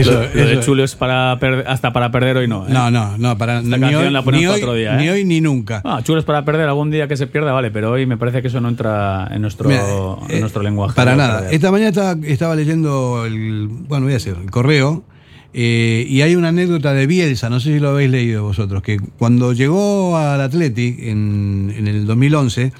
[0.00, 2.66] Eso, lo, lo de chulo es para perder- hasta para perder hoy no.
[2.66, 2.70] ¿eh?
[2.72, 5.10] No, no, no, para Esta ni canción hoy, la ni hoy- otro día, ni ¿eh?
[5.12, 5.80] hoy ni nunca.
[5.84, 8.42] Ah, chulo es para perder algún día que se pierda, vale, pero hoy me parece
[8.42, 9.84] que eso no entra en nuestro, Mira,
[10.28, 10.94] en eh, lenguaje.
[10.96, 11.38] Para nada.
[11.40, 11.54] perder.
[11.54, 15.04] Esta mañana estaba, estaba leyendo el, bueno, voy a decir, el correo,
[15.52, 18.98] eh, y hay una anécdota de Bielsa, no sé si lo habéis leído vosotros, que
[19.18, 22.72] cuando llegó al Athletic en, en el 2011,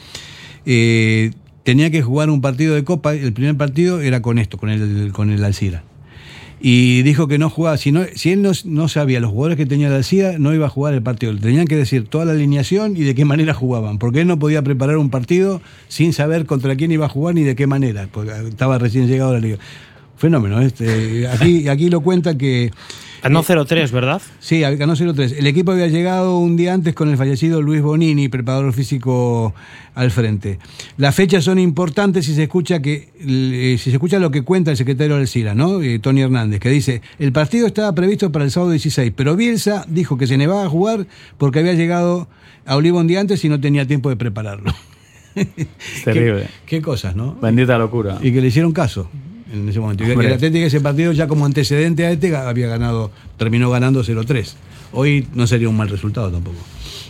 [0.66, 1.30] eh,
[1.62, 5.10] tenía que jugar un partido de Copa, el primer partido era con esto, con el,
[5.12, 5.82] con el Alcira.
[6.66, 9.66] Y dijo que no jugaba, si, no, si él no, no sabía los jugadores que
[9.66, 11.30] tenía el Alcira, no iba a jugar el partido.
[11.34, 14.38] Le tenían que decir toda la alineación y de qué manera jugaban, porque él no
[14.38, 18.08] podía preparar un partido sin saber contra quién iba a jugar ni de qué manera,
[18.10, 19.58] porque estaba recién llegado a la liga.
[20.16, 22.70] Fenómeno, este, aquí, aquí lo cuenta que...
[23.24, 24.20] Ganó 0-3, ¿verdad?
[24.38, 25.36] Sí, ganó 0-3.
[25.38, 29.54] El equipo había llegado un día antes con el fallecido Luis Bonini, preparador físico
[29.94, 30.58] al frente.
[30.98, 34.72] Las fechas son importantes si se escucha que eh, si se escucha lo que cuenta
[34.72, 35.80] el secretario del CIRA, ¿no?
[35.80, 39.86] Eh, Tony Hernández, que dice, el partido estaba previsto para el sábado 16, pero Bielsa
[39.88, 41.06] dijo que se negaba a jugar
[41.38, 42.28] porque había llegado
[42.66, 44.70] a Olivo un día antes y no tenía tiempo de prepararlo.
[45.34, 45.48] Es
[46.04, 46.48] terrible.
[46.66, 47.36] Qué, qué cosas, ¿no?
[47.40, 48.18] Bendita locura.
[48.20, 49.08] Y que le hicieron caso
[49.54, 50.04] en ese momento.
[50.04, 50.28] Y Hombre.
[50.28, 54.54] el Atlético ese partido ya como antecedente a este había ganado, terminó ganando 0-3.
[54.92, 56.58] Hoy no sería un mal resultado tampoco.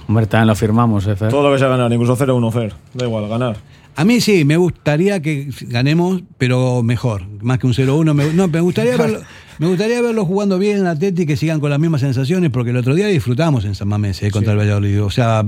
[0.08, 1.30] Hombre, también lo firmamos, ¿eh, Fer?
[1.30, 2.74] Todo lo que sea ganar, incluso 0-1 Fer.
[2.92, 3.56] Da igual, ganar.
[3.96, 7.22] A mí sí, me gustaría que ganemos, pero mejor.
[7.42, 8.12] Más que un 0-1.
[8.12, 9.20] Me, no, me gustaría verlo.
[9.58, 12.70] Me gustaría verlos jugando bien en Atleti y que sigan con las mismas sensaciones, porque
[12.70, 15.04] el otro día disfrutamos en San Mamés eh, contra el Valladolid.
[15.04, 15.44] O sea,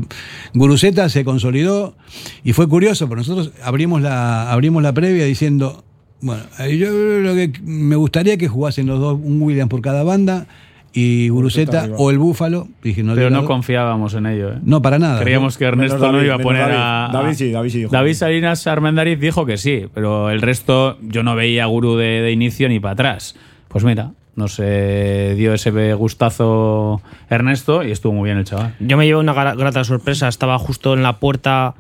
[0.54, 1.96] Guruceta se consolidó
[2.44, 5.84] y fue curioso, porque nosotros abrimos la, abrimos la previa diciendo,
[6.20, 10.02] bueno, eh, yo lo que me gustaría que jugasen los dos, un William por cada
[10.02, 10.46] banda
[10.92, 12.68] y Guruceta o el Búfalo.
[12.82, 14.52] Dije, no Pero no confiábamos en ello.
[14.54, 14.58] ¿eh?
[14.64, 15.20] No, para nada.
[15.20, 16.74] Creíamos que Ernesto no David, iba a poner David.
[16.78, 17.10] a.
[17.12, 17.90] David sí, David sí dijo.
[17.92, 22.22] David Salinas Armendariz dijo que sí, pero el resto yo no veía a Guru de,
[22.22, 23.36] de inicio ni para atrás.
[23.68, 28.74] Pues mira, no se dio ese gustazo Ernesto y estuvo muy bien el chaval.
[28.80, 30.28] Yo me llevé una gra- grata sorpresa.
[30.28, 31.74] Estaba justo en la puerta,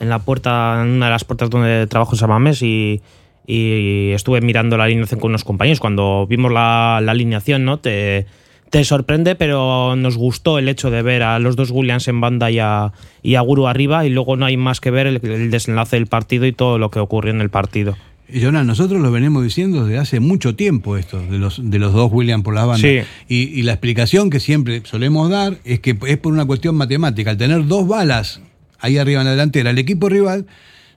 [0.00, 3.02] en la puerta, en una de las puertas donde trabajo en Samamés y,
[3.46, 5.80] y estuve mirando la alineación con unos compañeros.
[5.80, 7.78] Cuando vimos la, la alineación, ¿no?
[7.78, 8.26] Te,
[8.70, 12.50] te sorprende, pero nos gustó el hecho de ver a los dos Williams en banda
[12.50, 12.92] y a,
[13.22, 16.06] y a Guru arriba y luego no hay más que ver el, el desenlace del
[16.06, 17.96] partido y todo lo que ocurrió en el partido.
[18.26, 21.92] Y Jonas, nosotros lo venimos diciendo desde hace mucho tiempo esto, de los, de los
[21.92, 22.88] dos William por la banda.
[22.88, 23.00] Sí.
[23.28, 27.32] Y, y la explicación que siempre solemos dar es que es por una cuestión matemática.
[27.32, 28.40] Al tener dos balas
[28.80, 30.46] ahí arriba en la delantera, el equipo rival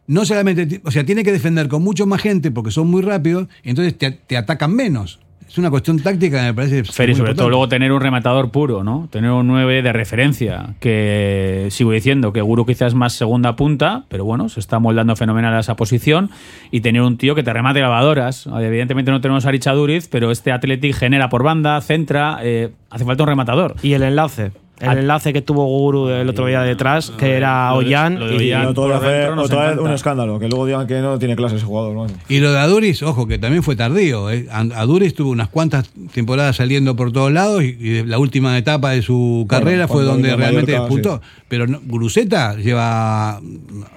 [0.08, 3.48] no solamente, o sea, tiene que defender con mucho más gente porque son muy rápidos,
[3.64, 5.20] entonces te, te atacan menos.
[5.48, 6.84] Es una cuestión táctica me parece.
[6.84, 9.08] Fer, y muy sobre todo luego tener un rematador puro, ¿no?
[9.12, 14.04] Tener un 9 de referencia, que sigo diciendo que Guru quizás es más segunda punta,
[14.10, 16.32] pero bueno, se está moldando fenomenal a esa posición,
[16.70, 18.48] y tener un tío que te remate lavadoras.
[18.48, 23.24] Evidentemente no tenemos a Richaduriz, pero este Athletic genera por banda, centra, eh, hace falta
[23.24, 23.76] un rematador.
[23.82, 24.52] Y el enlace.
[24.80, 24.94] El Ah.
[24.94, 28.20] enlace que tuvo Guru el otro día detrás, que era Ollán.
[28.40, 29.82] y- otra vez encanta.
[29.82, 31.96] un escándalo, que luego digan que no tiene clase ese jugador.
[31.96, 32.06] ¿no?
[32.30, 34.30] Y lo de Aduris, ojo, que también fue tardío.
[34.30, 34.46] ¿eh?
[34.52, 39.02] Aduris tuvo unas cuantas temporadas saliendo por todos lados y, y la última etapa de
[39.02, 41.22] su carrera fue donde realmente Mallorca, disputó.
[41.48, 43.42] Pero no, Guruceta lleva,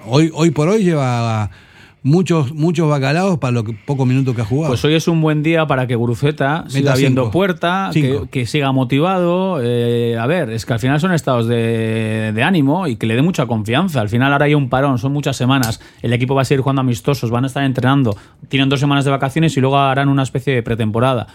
[0.07, 1.51] hoy, hoy por hoy lleva
[2.03, 4.69] muchos, muchos bacalaos para los pocos minutos que ha jugado.
[4.71, 7.31] Pues hoy es un buen día para que Guruceta siga viendo cinco.
[7.31, 7.91] puerta,
[8.31, 9.59] que siga motivado.
[9.61, 13.15] eh, a ver, es que al final son estados de, de ánimo y que le
[13.15, 14.01] dé mucha confianza.
[14.01, 15.79] Al final ahora hay un parón, son muchas semanas.
[16.01, 18.15] El equipo va a seguir jugando amistosos, van a estar entrenando.
[18.49, 21.27] Tienen dos semanas de vacaciones y luego harán una especie de pretemporada.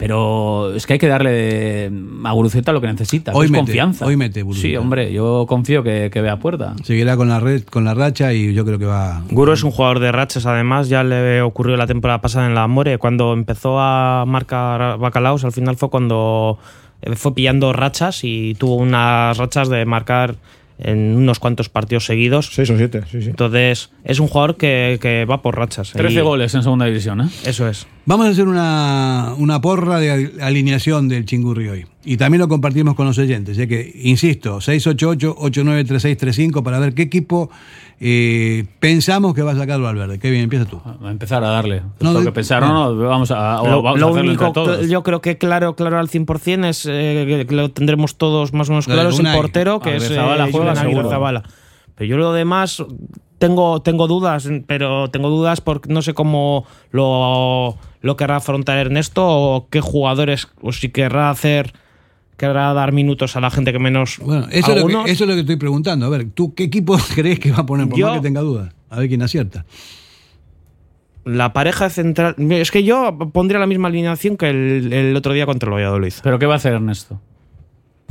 [0.00, 1.92] Pero es que hay que darle
[2.24, 4.06] a Guruceta lo que necesita, que Hoy es mete, confianza.
[4.06, 4.66] hoy mete Guruceta.
[4.66, 6.74] Sí, hombre, yo confío que, que vea puerta.
[6.82, 9.22] Seguirá con la red, con la racha y yo creo que va.
[9.30, 12.66] Guru es un jugador de rachas, además, ya le ocurrió la temporada pasada en la
[12.66, 16.58] More, cuando empezó a marcar bacalaos, al final fue cuando
[17.02, 20.36] eh, fue pillando rachas y tuvo unas rachas de marcar
[20.82, 22.50] en unos cuantos partidos seguidos.
[22.52, 23.30] Seis o siete, sí, sí.
[23.30, 25.92] Entonces, es un jugador que, que va por rachas.
[25.92, 27.28] 13 Y goles en segunda división, ¿eh?
[27.44, 27.86] Eso es.
[28.06, 31.86] Vamos a hacer una, una porra de al- alineación del Chingurri hoy.
[32.04, 33.56] Y también lo compartimos con los oyentes.
[33.56, 37.50] Ya que, insisto, 688-893635 para ver qué equipo
[38.02, 40.18] eh, pensamos que va a sacar Valverde.
[40.18, 40.80] Qué bien, empieza tú.
[41.04, 41.82] Va a empezar a darle.
[42.00, 44.62] No, de- que pensar, no, no, vamos a, Lo, vamos lo a hacerlo único entre
[44.64, 44.88] todos.
[44.88, 48.72] yo creo que claro, claro al 100% es eh, que- lo tendremos todos más o
[48.72, 50.72] menos claro, es el portero, que es eh, Aguirrezabala juega.
[50.80, 51.42] Aguirrezabala.
[51.94, 52.82] Pero yo lo demás
[53.38, 59.22] tengo, tengo dudas, pero tengo dudas porque no sé cómo lo, lo querrá afrontar Ernesto
[59.26, 61.74] o qué jugadores, o si querrá hacer,
[62.40, 64.18] querrá dar minutos a la gente que menos.
[64.18, 66.06] Bueno, eso es, lo que, eso es lo que estoy preguntando.
[66.06, 67.86] A ver, ¿tú qué equipo crees que va a poner?
[67.88, 68.72] Por Yo- más que tenga dudas.
[68.88, 69.66] A ver quién acierta.
[71.24, 72.34] La pareja central.
[72.50, 76.14] Es que yo pondría la misma alineación que el, el otro día contra el Valladolid.
[76.22, 77.20] ¿Pero qué va a hacer Ernesto?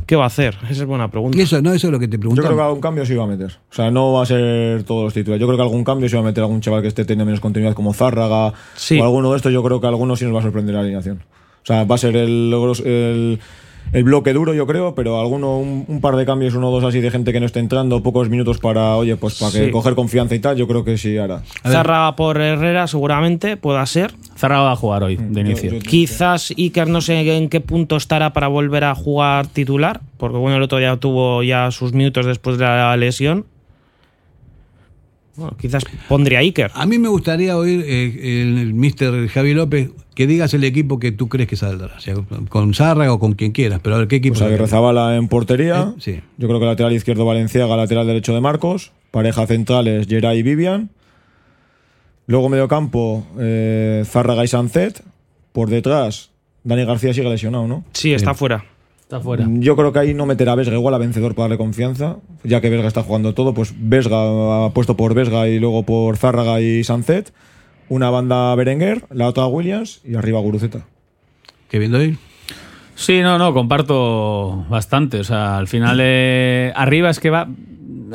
[0.06, 0.56] ¿Qué va a hacer?
[0.70, 1.38] Esa es buena pregunta.
[1.38, 2.48] Y eso, no, eso es lo que te Yo preguntaba.
[2.50, 3.52] creo que algún cambio se iba a meter.
[3.70, 5.42] O sea, no va a ser todos los titulares.
[5.42, 7.40] Yo creo que algún cambio se iba a meter algún chaval que esté teniendo menos
[7.40, 9.00] continuidad como Zárraga Sí.
[9.00, 9.52] o alguno de estos.
[9.52, 11.18] Yo creo que a algunos sí nos va a sorprender la alineación.
[11.64, 12.54] O sea, va a ser el,
[12.86, 13.40] el,
[13.94, 16.84] el bloque duro, yo creo, pero alguno, un, un par de cambios, uno o dos
[16.84, 19.96] así de gente que no esté entrando, pocos minutos para, oye, pues para que coger
[19.96, 21.42] confianza y tal, yo creo que sí hará.
[21.64, 24.14] Zarra por Herrera seguramente pueda ser.
[24.38, 25.72] Zarra va a jugar hoy, de inicio.
[25.74, 30.38] yo- Quizás Iker no sé en qué punto estará para volver a jugar titular, porque
[30.38, 33.46] bueno, el otro día tuvo ya sus minutos después de la lesión.
[35.40, 36.72] Bueno, quizás pondría a Iker.
[36.74, 41.00] A mí me gustaría oír eh, el, el mister Javi López que digas el equipo
[41.00, 41.96] que tú crees que saldrá.
[41.96, 42.14] O sea,
[42.50, 44.34] con Zarra o con quien quieras, pero a ver qué equipo.
[44.34, 45.94] Pues Aguirrezabala en portería.
[45.96, 46.20] Eh, sí.
[46.38, 48.92] Yo creo que lateral izquierdo Valenciaga, lateral derecho de Marcos.
[49.12, 50.90] Pareja centrales Geray y Vivian.
[52.28, 55.02] Luego medio campo eh, Zárraga y Sancet.
[55.54, 56.32] Por detrás
[56.64, 57.86] Dani García sigue lesionado, ¿no?
[57.94, 58.66] Sí, está fuera.
[59.10, 59.48] Está fuera.
[59.50, 62.18] Yo creo que ahí no meterá a Vesga igual a vencedor para darle confianza.
[62.44, 66.16] Ya que Vesga está jugando todo, pues Vesga ha puesto por Vesga y luego por
[66.18, 67.34] Zárraga y Sancet.
[67.90, 70.86] Una banda Berenguer, la otra Williams y arriba Guruceta.
[71.72, 72.20] ¿Qué viendo ahí?
[72.94, 75.18] Sí, no, no, comparto bastante.
[75.22, 77.48] O sea, al final, eh, arriba es que va.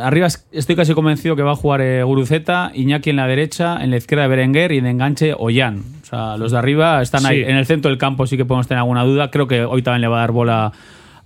[0.01, 3.83] Arriba es- estoy casi convencido que va a jugar eh, Guruceta, Iñaki en la derecha,
[3.83, 5.83] en la izquierda Berenguer y de enganche Ollán.
[6.15, 7.43] Sea, los de arriba están ahí.
[7.43, 9.31] En el centro del campo sí que podemos tener alguna duda.
[9.31, 10.73] Creo que hoy también le va a dar bola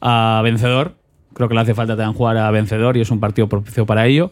[0.00, 0.94] a Vencedor.
[1.34, 4.06] Creo que le hace falta también jugar a Vencedor y es un partido propicio para
[4.06, 4.30] ello.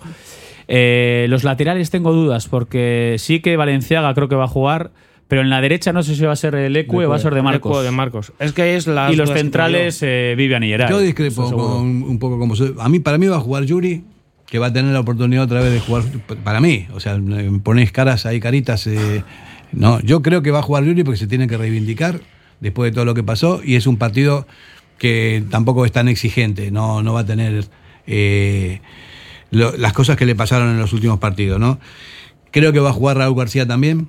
[0.68, 4.90] Eh, los laterales tengo dudas porque sí que Valenciaga creo que va a jugar,
[5.28, 7.18] pero en la derecha no sé si va a ser el Ecue o va a
[7.20, 7.70] ser de Marcos.
[7.72, 8.32] Ecue de Marcos.
[8.40, 9.12] Es que es la.
[9.12, 10.90] y los centrales, eh, Vivian y Geray.
[10.90, 12.74] Yo discrepo con- un poco como soy.
[12.80, 14.02] A mí, para mí va a jugar Yuri,
[14.46, 16.02] que va a tener la oportunidad otra vez de jugar.
[16.42, 18.86] Para mí, o sea, me ponéis caras ahí, caritas.
[18.88, 19.22] eh,
[19.72, 22.20] no, yo creo que va a jugar Yuri porque se tiene que reivindicar
[22.60, 24.46] después de todo lo que pasó y es un partido
[24.98, 26.70] que tampoco es tan exigente.
[26.70, 27.66] No, no va a tener
[28.06, 28.80] eh,
[29.50, 31.78] lo- las cosas que le pasaron en los últimos partidos, ¿no?
[32.50, 34.08] Creo que va a jugar Raúl García también.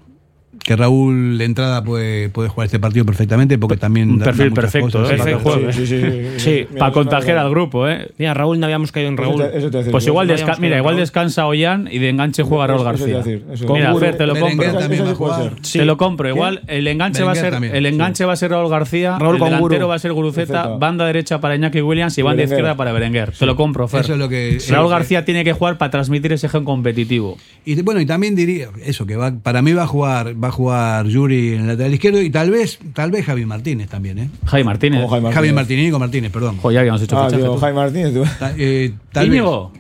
[0.67, 4.09] Que Raúl de entrada puede, puede jugar este partido perfectamente porque también.
[4.11, 5.11] Un da- perfil perfecto, cosas.
[5.13, 5.17] ¿eh?
[5.17, 5.71] para que juegue.
[5.73, 6.39] Sí, sí, sí, sí, sí.
[6.39, 8.09] Sí, Mira, para eso contagiar al grupo, ¿eh?
[8.17, 9.37] Mira, Raúl no habíamos caído en Eso Raúl.
[9.49, 12.09] te- eso te decir Pues igual, No desca- habíamos mira, igual descansa Ollán y de
[12.09, 13.15] enganche juega Raúl Eso te García.
[13.15, 13.73] a decir, eso.
[13.73, 14.65] Mira, Con Fer, te lo compro.
[14.67, 15.49] Eso.
[15.71, 16.29] Te lo compro.
[16.29, 19.35] Igual el enganche va a ser también, el enganche va a ser Raúl García, Raúl
[19.35, 19.87] el con delantero Guru.
[19.89, 20.79] va a ser Guruceta, Perfecto.
[20.79, 22.57] banda derecha para Iñaki Williams y banda Berenguer.
[22.57, 23.31] izquierda para Berenguer.
[23.31, 24.01] Te lo compro, Fer.
[24.01, 27.37] Eso es lo que- Raúl García tiene que jugar para transmitir ese gen competitivo.
[27.65, 31.05] Y bueno, y también diría eso, que va, para mí va a jugar, va jugar
[31.07, 34.29] Yuri en el lateral izquierdo y tal vez, tal vez Javi Martínez también, ¿eh?
[34.45, 34.97] Javi Martínez.
[34.99, 35.35] Como Javi Martínez.
[35.35, 36.57] Javi Martínez, Nico Martínez, perdón.
[36.57, 37.57] Joder, ya habíamos hecho Ah, digo.
[37.57, 38.13] Jaime Martínez.
[38.13, 38.23] tú.
[38.39, 39.37] Ta- eh, tal vez.
[39.37, 39.71] Íñigo.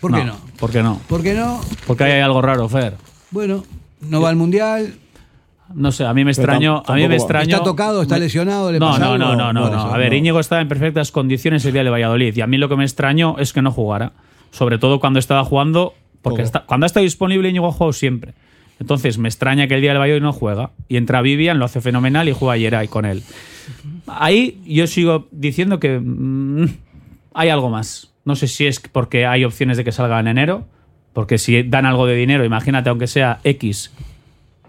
[0.00, 0.36] ¿Por qué no?
[0.58, 1.00] ¿Por qué no?
[1.08, 1.60] ¿Por qué no?
[1.86, 2.94] Porque ahí hay algo raro, Fer.
[3.30, 3.64] Bueno,
[4.02, 4.94] no va al mundial.
[5.74, 7.56] No sé, a mí me tam- A mí me extrañó.
[7.56, 8.02] ¿Está tocado?
[8.02, 8.70] ¿Está lesionado?
[8.70, 9.18] ¿Le No, pasa no, algo?
[9.18, 9.80] no, no, no, no.
[9.92, 10.16] A ver, no.
[10.18, 12.36] Íñigo estaba en perfectas condiciones el día de Valladolid.
[12.36, 14.12] Y a mí lo que me extrañó es que no jugara.
[14.50, 15.94] Sobre todo cuando estaba jugando.
[16.22, 18.34] Porque está- cuando ha estado disponible, Íñigo ha jugado siempre.
[18.80, 20.70] Entonces me extraña que el día del Valladolid no juega.
[20.88, 23.22] Y entra Vivian, lo hace fenomenal y juega Yeray con él.
[24.06, 26.66] Ahí yo sigo diciendo que mm,
[27.34, 28.12] hay algo más.
[28.24, 30.66] No sé si es porque hay opciones de que salga en enero.
[31.12, 33.92] Porque si dan algo de dinero, imagínate, aunque sea X,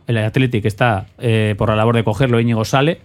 [0.05, 2.99] el Athletic está eh, por la labor de cogerlo, Íñigo sale.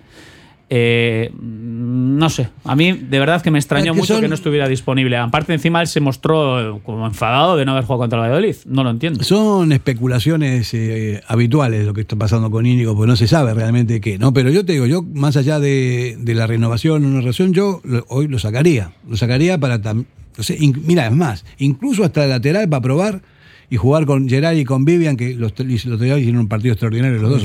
[0.72, 4.28] Eh, no sé, a mí de verdad que me extrañó Es que mucho son- que
[4.28, 5.16] no estuviera disponible.
[5.16, 8.54] Aparte, encima él se mostró eh, como enfadado de no haber jugado contra el Valladolid.
[8.66, 9.24] No lo entiendo.
[9.24, 14.00] Son especulaciones eh, habituales lo que está pasando con Íñigo, porque no se sabe realmente
[14.00, 14.32] qué, ¿no?
[14.32, 17.80] Pero yo te digo, yo, más allá de, de la renovación o no renovación, yo
[17.82, 18.92] lo- hoy lo sacaría.
[19.08, 20.04] Lo sacaría para tam-
[20.38, 20.56] no sé,
[20.86, 23.22] mira, es más, incluso hasta el lateral para probar
[23.68, 27.16] y jugar con Gerard y con Vivian, que los, los día hicieron un partido extraordinario
[27.20, 27.42] los dos.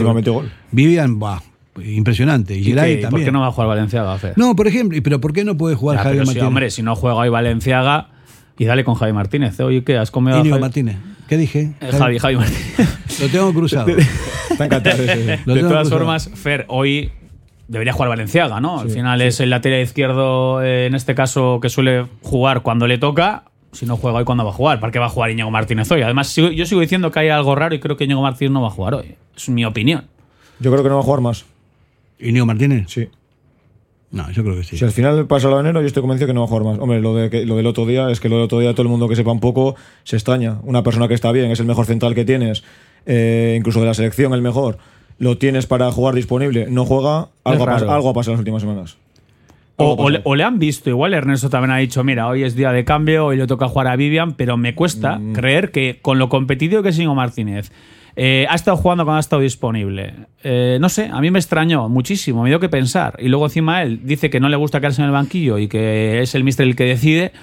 [0.71, 1.41] Vivian, bah,
[1.83, 2.55] impresionante.
[2.55, 2.99] Y, ¿Y Geray qué?
[2.99, 3.25] ¿Y ¿Por también.
[3.25, 4.33] qué no va a jugar Valenciaga, Fer?
[4.37, 6.47] No, por ejemplo, pero ¿por qué no puede jugar Ya, Javier Martínez?
[6.47, 8.09] hombre, si no juega hoy Valenciaga
[8.57, 9.59] y dale con Javi Martínez.
[9.59, 9.63] ¿eh?
[9.63, 9.97] Oye, ¿qué?
[9.97, 10.49] ¿Has comido Javi?
[10.59, 10.97] Martínez.
[11.27, 11.73] ¿Qué dije?
[11.81, 12.97] Eh, Javi, Javi Martínez.
[13.21, 13.87] Lo tengo cruzado.
[14.49, 14.97] Está encantado.
[14.97, 15.31] sí, sí.
[15.45, 15.89] Lo de todas cruzado.
[15.89, 17.11] formas, Fer, hoy
[17.67, 18.79] debería jugar Valenciaga, ¿no?
[18.79, 22.97] Al final es el lateral izquierdo, eh, en este caso, que suele jugar cuando le
[22.97, 23.45] toca.
[23.71, 24.79] Si no juega hoy, ¿cuándo va a jugar?
[24.79, 26.01] ¿Para qué va a jugar Íñigo Martínez hoy?
[26.01, 28.67] Además, yo sigo diciendo que hay algo raro y creo que Íñigo Martínez no va
[28.69, 29.15] a jugar hoy.
[29.35, 30.05] Es mi opinión.
[30.61, 31.43] Yo creo que no va a jugar más.
[32.19, 32.85] ¿Íñigo Martínez?
[32.87, 33.07] Sí.
[34.11, 34.77] No, yo creo que sí.
[34.77, 36.63] Si al final pasa lo de enero, yo estoy convencido que no va a jugar
[36.63, 36.79] más.
[36.79, 38.83] Hombre, lo, de que- lo del otro día es que lo del otro día todo
[38.83, 40.59] el mundo que sepa un poco se extraña.
[40.63, 42.63] Una persona que está bien, es el mejor central que tienes,
[43.05, 44.77] eh, incluso de la selección el mejor,
[45.17, 48.61] lo tienes para jugar disponible, no juega, algo, ha, algo ha pasado en las últimas
[48.61, 48.97] semanas.
[49.77, 50.29] O, le, pasado.
[50.31, 53.25] o le han visto, igual Ernesto también ha dicho, mira, hoy es día de cambio,
[53.25, 55.33] hoy le toca jugar a Vivian, pero me cuesta Mm.
[55.33, 57.71] creer que con lo competitivo que es Íñigo Martínez,
[58.15, 60.13] eh, ha estado jugando cuando ha estado disponible.
[60.43, 63.17] Eh, no sé, a mí me extrañó muchísimo, me dio que pensar.
[63.19, 66.21] Y luego encima él dice que no le gusta quedarse en el banquillo y que
[66.21, 67.33] es el mister el que decide.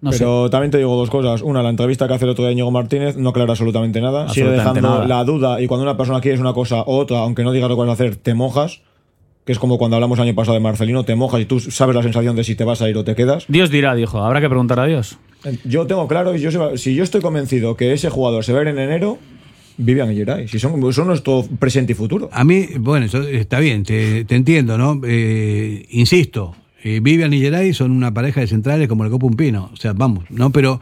[0.00, 0.18] No sé.
[0.18, 1.42] Pero también te digo dos cosas.
[1.42, 4.28] Una, la entrevista que hace el otro día Íñigo Martínez no aclara absolutamente nada.
[4.28, 5.06] Sigue dejando nada.
[5.06, 7.76] la duda y cuando una persona quiere una cosa u otra, aunque no digas lo
[7.76, 8.82] que vas a hacer, te mojas.
[9.44, 11.96] Que es como cuando hablamos el año pasado de Marcelino, te mojas y tú sabes
[11.96, 13.46] la sensación de si te vas a ir o te quedas.
[13.48, 15.18] Dios dirá, dijo, habrá que preguntar a Dios.
[15.64, 18.62] Yo tengo claro, y yo si yo estoy convencido que ese jugador se va a
[18.62, 19.18] ir en enero,
[19.78, 20.48] Vivian y Geray.
[20.48, 22.28] Si son, son nuestro presente y futuro.
[22.32, 25.00] A mí, bueno, está bien, te, te entiendo, ¿no?
[25.04, 29.34] Eh, insisto, eh, Vivian y Geray son una pareja de centrales como el Copo un
[29.34, 29.70] Pino.
[29.72, 30.50] O sea, vamos, ¿no?
[30.50, 30.80] Pero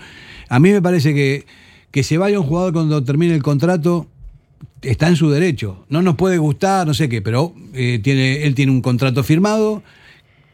[0.48, 1.46] a mí me parece que,
[1.90, 4.08] que se vaya un jugador cuando termine el contrato
[4.82, 5.84] está en su derecho.
[5.88, 9.82] No nos puede gustar, no sé qué, pero eh, tiene, él tiene un contrato firmado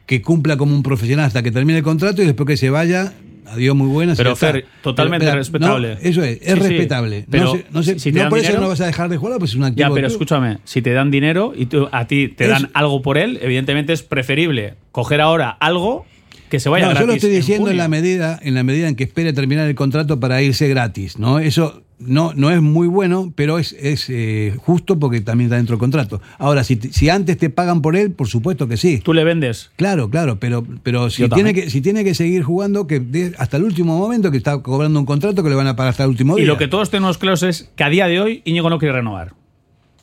[0.07, 3.12] que cumpla como un profesional hasta que termine el contrato y después que se vaya,
[3.47, 4.16] adiós, muy buenas.
[4.18, 4.34] Pero.
[4.36, 5.95] Fer, totalmente Pero, respetable.
[5.95, 6.68] no, eso es, es Sí, sí.
[6.68, 7.26] respetable.
[7.30, 9.16] Pero no sé- no si te no por eso dinero- no vas a dejar de
[9.16, 9.88] jugar, pues es un activo.
[9.88, 13.03] Ya, pero escúchame, si te dan dinero y tú, a ti te Es- dan algo
[13.03, 16.05] por él, evidentemente es preferible coger ahora algo
[16.53, 17.00] que se vaya no, gratis.
[17.00, 19.66] yo lo estoy en diciendo en, la medida en la medida en que espere terminar
[19.66, 21.38] el contrato para irse gratis, ¿no?
[21.38, 25.76] Eso no, no es muy bueno, pero es, es eh, justo porque también está dentro
[25.76, 26.20] del contrato.
[26.38, 28.98] Ahora, si, si antes te pagan por él, por supuesto que sí.
[29.03, 29.70] Tú le vendes.
[29.76, 31.64] Claro, claro, pero, pero si Yo tiene también.
[31.66, 34.98] que si tiene que seguir jugando que de- hasta el último momento que está cobrando
[35.00, 36.44] un contrato que le van a pagar hasta el último día.
[36.44, 38.92] Y lo que todos tenemos claros es que a día de hoy Íñigo no quiere
[38.94, 39.32] renovar.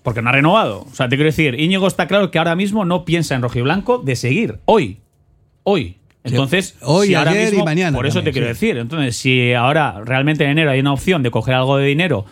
[0.01, 0.87] porque no ha renovado.
[0.91, 3.99] O sea, te quiero decir, Íñigo está claro que ahora mismo no piensa en rojiblanco
[3.99, 4.57] de seguir.
[4.65, 4.97] Hoy.
[5.63, 5.97] Hoy.
[6.23, 8.65] Entonces, hoy, si ahora ayer y mañana Por eso también, te quiero sí.
[8.65, 8.77] decir.
[8.77, 12.25] Entonces, si ahora realmente en enero hay una opción de coger algo de dinero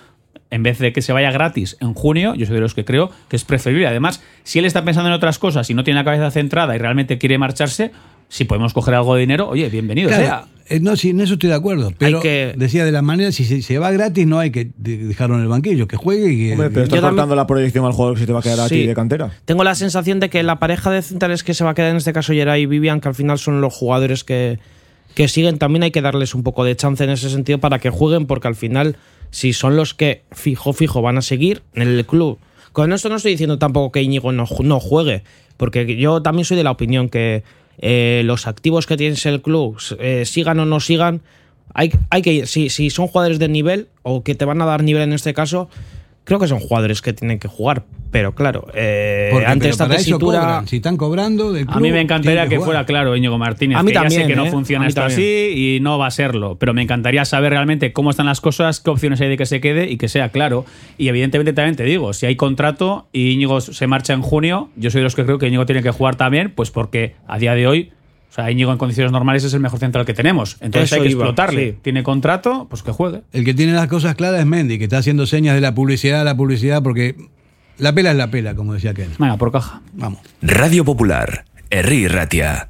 [0.49, 3.11] en vez de que se vaya gratis en junio, yo soy de los que creo
[3.29, 3.87] que es preferible.
[3.87, 6.79] Además, si él está pensando en otras cosas y no tiene la cabeza centrada y
[6.79, 7.91] realmente quiere marcharse,
[8.29, 10.45] si podemos coger algo de dinero, oye, bienvenido Claro, sea.
[10.67, 11.93] eh, no, sí, en eso estoy de acuerdo.
[11.97, 14.97] Pero que- decía de la manera, si se, se va gratis, no hay que de-
[14.97, 16.51] dejarlo en el banquillo, que juegue y que.
[16.53, 18.59] Hombre, pero estás también- cortando la proyección al jugador que se te va a quedar
[18.59, 18.75] a Sí.
[18.81, 19.31] ti de cantera.
[19.45, 21.97] Tengo la sensación de que la pareja de centrales que se va a quedar en
[21.97, 24.59] este caso Geray y Vivian, que al final son los jugadores que,
[25.15, 27.89] que siguen, también hay que darles un poco de chance en ese sentido para que
[27.89, 28.97] jueguen, porque al final,
[29.31, 32.39] si son los que fijo, fijo van a seguir en el club.
[32.73, 35.23] Con esto no estoy diciendo tampoco que Íñigo no, no juegue,
[35.55, 37.43] porque yo también soy de la opinión que
[37.79, 41.21] eh, los activos que tienes en el club, eh, sigan o no sigan,
[41.73, 42.47] hay, hay que ir.
[42.47, 45.33] Si, si son jugadores de nivel, o que te van a dar nivel en este
[45.33, 45.69] caso,
[46.27, 47.85] creo que son jugadores que tienen que jugar.
[48.11, 50.39] Pero claro, eh, Porque, ante pero esta tesitura.
[50.39, 50.67] cobran.
[50.67, 52.65] Si están cobrando del A club, mí me encantaría que, jugar.
[52.67, 53.77] fuera claro Íñigo Martínez.
[53.77, 54.51] A mí que ya sé también, que no ¿eh?
[54.51, 55.19] funciona A mí esto también.
[55.19, 56.55] así y no va a serlo.
[56.57, 59.61] Pero me encantaría saber realmente cómo están las cosas, qué opciones hay de que se
[59.61, 60.65] quede y que sea claro.
[60.97, 64.89] Y evidentemente también te digo, si hay contrato y Íñigo se marcha en junio, yo
[64.89, 67.55] soy de los que creo que Íñigo tiene que jugar también, pues porque a día
[67.55, 67.91] de hoy.
[68.29, 70.57] O sea, Íñigo en condiciones normales es el mejor central que tenemos.
[70.59, 71.71] Entonces Eso hay que iba, explotarle.
[71.71, 71.77] sí.
[71.81, 73.21] Tiene contrato, pues que juegue.
[73.33, 76.21] El que tiene las cosas claras es Mendy, que está haciendo señas de la publicidad
[76.21, 77.15] a la publicidad, porque
[77.77, 79.09] la pela es la pela, como decía Ken.
[79.17, 79.81] Venga, por caja.
[79.93, 80.19] Vamos.
[80.41, 82.69] Radio Popular, Herri Ratia.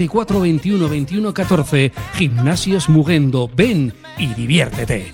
[0.07, 1.91] 944 21 21 14.
[2.15, 3.49] Gimnasios Mugendo.
[3.55, 5.13] Ven y diviértete.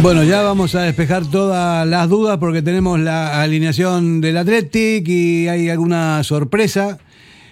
[0.00, 5.48] Bueno, ya vamos a despejar todas las dudas porque tenemos la alineación del Athletic y
[5.48, 6.98] hay alguna sorpresa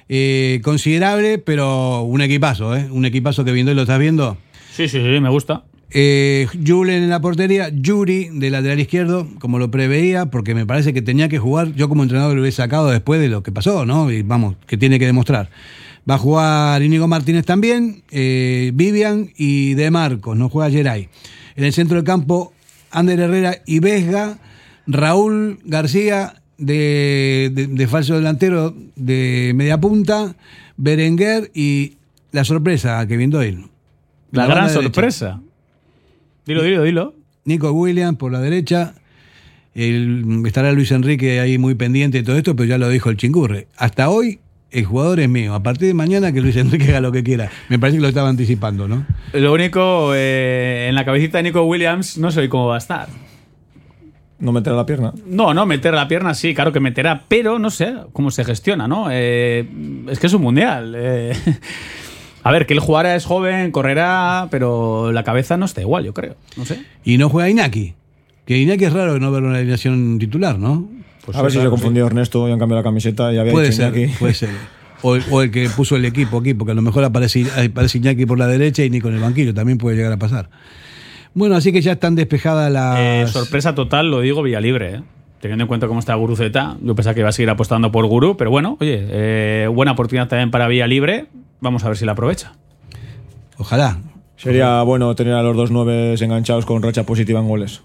[0.09, 2.89] eh, considerable, pero un equipazo, ¿eh?
[2.91, 4.39] Un equipazo que viendo y lo estás viendo.
[4.73, 5.65] Sí, sí, sí, me gusta.
[5.91, 10.95] Eh, Julen en la portería, Yuri de lateral izquierdo, como lo preveía, porque me parece
[10.95, 11.73] que tenía que jugar.
[11.75, 14.11] Yo como entrenador lo hubiera sacado después de lo que pasó, ¿no?
[14.11, 15.51] Y vamos, que tiene que demostrar.
[16.09, 21.09] Va a jugar Íñigo Martínez también, eh, Vivian y De Marcos, no juega Geray.
[21.57, 22.53] En el centro del campo,
[22.91, 24.39] Ander Herrera y Vesga,
[24.87, 30.37] Raúl García de, de- de falso delantero de media punta,
[30.77, 31.95] Berenguer y
[32.33, 33.65] la sorpresa, Kevin Doyle.
[34.33, 34.83] La, banda gran derecha.
[34.83, 35.41] sorpresa.
[36.47, 37.15] Dilo, dilo, dilo.
[37.45, 38.95] Nico Williams por la derecha.
[39.75, 43.17] El- estará Luis Enrique ahí muy pendiente de todo esto, pero ya lo dijo el
[43.17, 43.67] chingurre.
[43.77, 44.39] Hasta hoy
[44.71, 45.55] el jugador es mío.
[45.55, 47.51] A partir de mañana que Luis Enrique haga lo que quiera.
[47.69, 49.07] Me parece que lo estaba anticipando, ¿no?
[49.33, 53.09] Lo único, eh, en la cabecita de Nico Williams, no sé cómo va a estar.
[54.39, 55.15] No meter la pierna.
[55.27, 58.87] No, no, meter la pierna sí, claro que meterá, pero no sé cómo se gestiona,
[58.87, 59.07] ¿no?
[59.11, 59.67] Eh,
[60.11, 60.95] es que es un mundial.
[60.97, 61.33] eh.
[62.43, 66.15] A ver, que él jugará, es joven, correrá, pero la cabeza no está igual, yo
[66.15, 66.37] creo.
[66.57, 66.81] No sé.
[67.05, 67.95] Y no juega Inaki.
[68.45, 70.89] Que Inaki es raro no verlo en la alineación titular, ¿no?
[71.35, 73.97] A ver si se confundió Ernesto y han cambiado la camiseta y había Puede ser,
[73.97, 74.15] Iñaki.
[74.19, 74.51] puede ser.
[75.03, 77.99] O el, o el que puso el equipo aquí, porque a lo mejor aparece, aparece
[77.99, 79.53] Iñaki por la derecha y Nico en el banquillo.
[79.55, 80.49] También puede llegar a pasar.
[81.35, 82.99] Bueno, así que ya están despejadas las.
[82.99, 85.03] Eh, sorpresa total, lo digo, Villalibre, ¿eh?
[85.41, 88.39] Teniendo en cuenta cómo está Guruceta, yo pensaba que iba a seguir apostando por Guru,
[88.39, 91.27] pero bueno, oye, eh, buena oportunidad también para Villalibre.
[91.61, 92.55] Vamos a ver si la aprovecha.
[93.59, 93.99] Ojalá.
[94.37, 97.83] Sería bueno tener a los dos nueves enganchados con racha positiva en goles.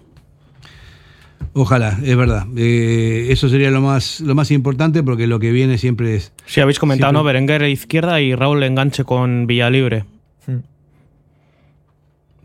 [1.54, 2.46] Ojalá, es verdad.
[2.56, 6.32] Eh, eso sería lo más, lo más importante porque lo que viene siempre es.
[6.46, 7.24] Sí, habéis comentado, siempre- ¿no?
[7.24, 10.04] Berenguer a izquierda y Raúl enganche con Villalibre.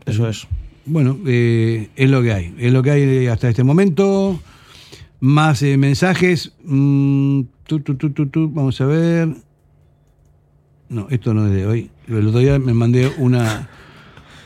[0.06, 0.46] Eso es.
[0.86, 2.54] Bueno, eh, es lo que hay.
[2.58, 4.40] Es lo que hay hasta este momento.
[5.20, 6.52] Más eh, mensajes.
[6.64, 9.28] Mm, tu, tu, tu, tu, tu, Vamos a ver.
[10.88, 11.90] No, esto no es de hoy.
[12.08, 13.68] El otro día me mandé una,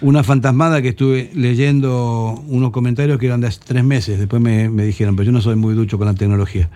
[0.03, 4.19] una fantasmada que estuve leyendo unos comentarios que eran de hace tres meses.
[4.19, 6.69] Después me, me dijeron, pero yo no soy muy ducho con la tecnología.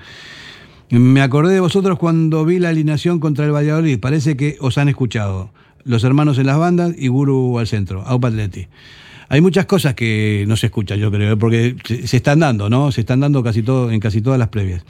[0.90, 3.98] Me acordé de vosotros cuando vi la alineación contra el Valladolid.
[3.98, 5.50] Parece que os han escuchado.
[5.82, 8.68] Los hermanos en las bandas y Guru al centro, Aupa Atleti.
[9.28, 12.92] Hay muchas cosas que no se escuchan, yo creo, porque se están dando, ¿no?
[12.92, 14.84] Se están dando casi todo, en casi todas las previas.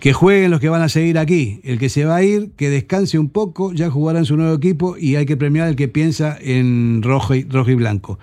[0.00, 1.60] Que jueguen los que van a seguir aquí.
[1.64, 4.54] El que se va a ir, que descanse un poco, ya jugará en su nuevo
[4.54, 8.18] equipo y hay que premiar al que piensa en rojo y, rojo y blanco.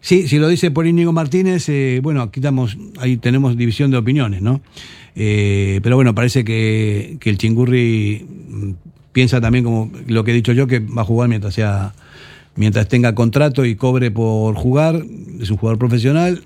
[0.00, 3.96] Sí, si lo dice por Íñigo Martínez, eh, bueno, aquí estamos, ahí tenemos división de
[3.96, 4.60] opiniones, ¿no?
[5.14, 8.70] Eh, pero bueno, parece que, que el Chingurri mm,
[9.12, 11.92] piensa también como lo que he dicho yo, que va a jugar mientras sea
[12.54, 15.02] mientras tenga contrato y cobre por jugar,
[15.40, 16.42] es un jugador profesional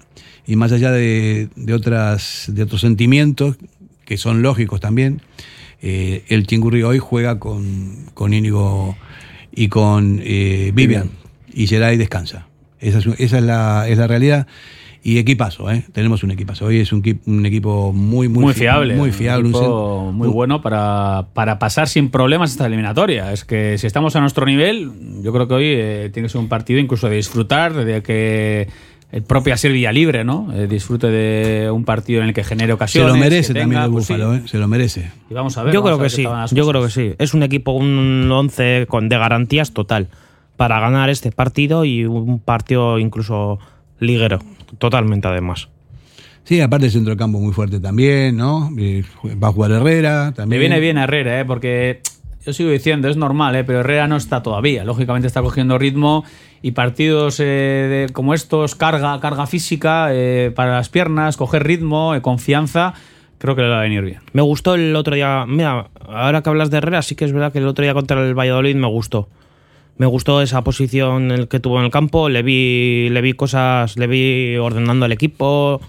[0.46, 3.57] y más allá de, de otras de otros sentimientos
[4.04, 5.20] que son lógicos también,
[5.82, 8.96] eh, el Chingurri hoy juega con, con Íñigo
[9.52, 11.11] y con eh, Vivian
[11.52, 12.46] y será y descansa.
[12.80, 14.46] Esa es, esa es la, es la realidad.
[15.09, 15.84] Y equipazo, ¿eh?
[15.92, 16.66] Tenemos un equipazo.
[16.66, 18.96] Hoy es un, equi- un equipo muy, muy, Muy, fi- fiable.
[18.96, 19.44] Muy fiable.
[19.50, 23.32] un equipo muy bueno para, para pasar sin problemas esta eliminatoria.
[23.32, 24.90] Es que si estamos a nuestro nivel,
[25.22, 28.66] yo creo que hoy eh, tiene que ser un partido incluso de disfrutar, de que
[29.12, 30.52] el propio Asier Villalibre, ¿no?
[30.52, 33.12] Eh, disfrute de un partido en el que genere Se ocasiones.
[33.12, 34.14] lo merece también el pues sí.
[34.14, 34.42] Búfalo, ¿eh?
[34.46, 35.12] Se lo merece.
[35.30, 35.72] Y vamos a ver.
[35.72, 37.12] Yo creo a que sí, yo creo que sí.
[37.18, 40.09] Es un equipo, un 11 con, de garantías total
[40.57, 43.61] para ganar este partido y un partido incluso
[43.99, 44.38] liguero,
[44.78, 45.68] totalmente además.
[46.44, 48.70] Sí, aparte centro del campo muy fuerte también, ¿no?
[49.42, 50.61] Va a jugar Herrera Me también.
[50.61, 51.44] viene bien a Herrera, ¿eh?
[51.44, 52.01] porque
[52.44, 53.64] yo sigo diciendo, es normal, ¿eh?
[53.64, 54.84] pero Herrera no está todavía.
[54.84, 56.24] Lógicamente está cogiendo ritmo
[56.62, 57.44] y partidos eh,
[58.07, 62.94] de- como estos, carga, carga física eh, para las piernas, coger ritmo, eh, confianza,
[63.38, 64.20] creo que le va a venir bien.
[64.32, 65.44] Me gustó el otro día.
[65.49, 68.24] Mira, ahora que hablas de Herrera, sí que es verdad que el otro día contra
[68.24, 69.28] el Valladolid me gustó.
[69.99, 72.28] Me gustó esa posición en el que tuvo en el campo.
[72.28, 75.80] Le vi, le vi cosas, le vi ordenando el equipo.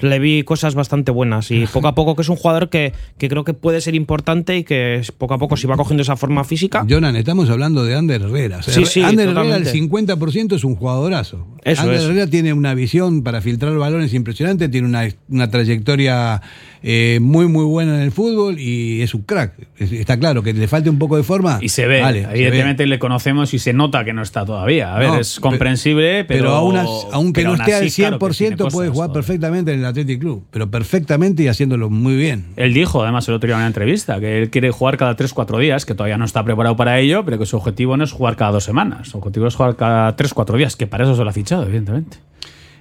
[0.00, 3.28] Le vi cosas bastante buenas y poco a poco que es un jugador que, que
[3.28, 6.42] creo que puede ser importante y que poco a poco si va cogiendo esa forma
[6.42, 6.84] física.
[6.90, 8.58] Jonan, estamos hablando de Ander Herrera.
[8.58, 10.16] O sea, Sí, sí, Ander Herrera, el totalmente.
[10.16, 11.46] 50% es un jugadorazo.
[11.62, 12.02] Eso Ander es.
[12.02, 16.42] Herrera tiene una visión para filtrar balones impresionante, tiene una, una trayectoria
[16.82, 19.54] eh, muy, muy buena en el fútbol y es un crack.
[19.78, 21.58] Es- está claro que le falta un poco de forma.
[21.62, 24.94] Y se ve, Vale, se evidentemente le conocemos y se nota que no está todavía.
[24.94, 26.42] A ver, No, es comprensible, pero.
[26.42, 26.76] Pero, aún,
[27.12, 29.86] aunque pero no esté al así, claro que 100%, tiene puede jugar perfectamente en el
[29.86, 30.44] Athletic Club.
[30.50, 32.46] Pero perfectamente y haciéndolo muy bien.
[32.56, 35.58] Él dijo, además, el otro día en una entrevista, que él quiere jugar cada 3-4
[35.58, 38.36] días, que todavía no está preparado para ello, pero que su objetivo no es jugar
[38.36, 39.08] cada dos semanas.
[39.08, 42.18] Su objetivo es jugar cada 3-4 días, que para eso se lo ha fichado, evidentemente.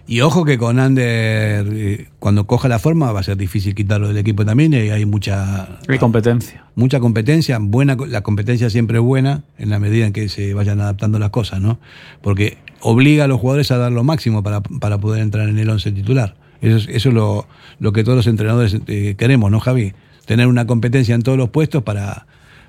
[0.08, 4.08] Y ojo que con Ander, eh, cuando coja la forma, va a ser difícil quitarlo
[4.08, 4.74] del equipo también.
[4.74, 6.66] Y hay mucha, Hay competencia.
[6.76, 7.58] mucha competencia.
[7.62, 11.30] Buena, la competencia siempre es buena en la medida en que se vayan adaptando las
[11.30, 11.80] cosas, ¿no?
[12.22, 15.70] Porque obliga a los jugadores a dar lo máximo para, para poder entrar en el
[15.70, 16.36] once titular.
[16.62, 17.47] Eso es, eso es lo,
[17.80, 19.93] lo que todos los entrenadores eh, queremos, ¿no, Javi?
[20.26, 22.26] Tener una competencia en todos los puestos para,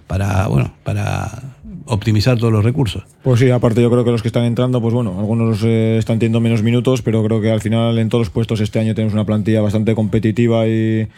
[0.07, 1.57] para, bueno, para
[1.87, 3.05] optimizar todos los recursos.
[3.23, 6.19] Pues sí, aparte yo creo que los que están entrando, pues bueno, algunos eh, están
[6.19, 9.15] teniendo menos minutos, pero creo que al final en todos los puestos este año tenemos
[9.15, 11.09] una plantilla bastante competitiva y,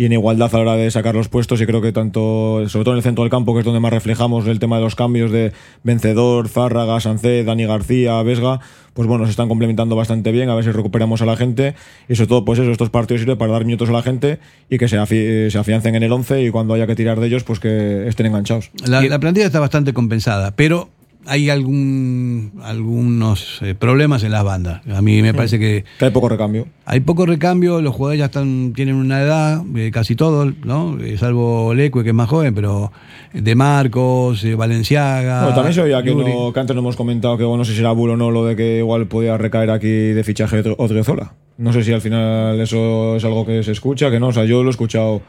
[0.00, 2.84] y en igualdad a la hora de sacar los puestos y creo que tanto, sobre
[2.84, 4.94] todo en el centro del campo, que es donde más reflejamos el tema de los
[4.94, 5.50] cambios de
[5.82, 8.60] Vencedor, Zárraga, Sancé, Dani García, Vesga,
[8.94, 11.74] pues bueno, se están complementando bastante bien, a ver si recuperamos a la gente
[12.08, 14.38] y sobre todo pues eso, estos partidos sirven para dar minutos a la gente
[14.70, 17.26] y que se, afi- se afiancen en el 11 y cuando haya que tirar de
[17.26, 18.70] ellos, pues que estén enganchados.
[18.86, 20.90] La, la plantilla está bastante compensada, pero
[21.26, 24.80] hay algún, algunos eh, problemas en las bandas.
[24.86, 25.84] A mí me parece que...
[26.00, 26.66] hay poco recambio.
[26.86, 30.98] Hay poco recambio, los jugadores ya están tienen una edad, eh, casi todos, ¿no?
[31.00, 32.92] Eh, salvo Lecue, que es más joven, pero
[33.34, 35.40] De Marcos, eh, Valenciaga...
[35.40, 37.74] Bueno, también se oía que, no, que antes no hemos comentado que bueno, no sé
[37.74, 41.34] si era bulo o no lo de que igual podía recaer aquí de fichaje Odriozola.
[41.58, 44.28] No sé si al final eso es algo que se escucha, que no.
[44.28, 45.20] O sea, yo lo he escuchado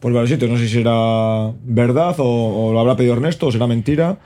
[0.00, 0.50] por varios sitios.
[0.50, 2.24] No sé si será verdad o,
[2.68, 4.18] o lo habrá pedido Ernesto o será mentira.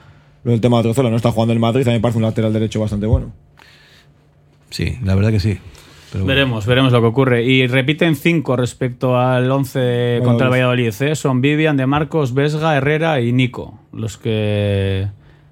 [0.43, 2.23] Lo del tema de Odriozola no está jugando en Madrid, a mí me parece un
[2.23, 3.31] lateral derecho bastante bueno.
[4.69, 5.57] Sí, la verdad que sí.
[6.11, 6.35] Pero bueno.
[6.35, 7.43] Veremos, veremos lo que ocurre.
[7.43, 10.93] Y repiten cinco respecto al 11 contra el Valladolid.
[11.01, 11.15] ¿eh?
[11.15, 15.07] Son Vivian, De Marcos, Vesga, Herrera y Nico los que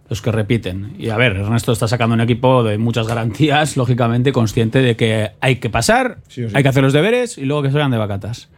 [0.09, 0.93] los que repiten.
[0.99, 5.31] Y a ver, Ernesto está sacando un equipo de muchas garantías, lógicamente consciente de que
[5.39, 6.55] hay que pasar, Sí o sí.
[6.55, 8.49] hay que hacer los deberes y luego que se vayan de vacatas.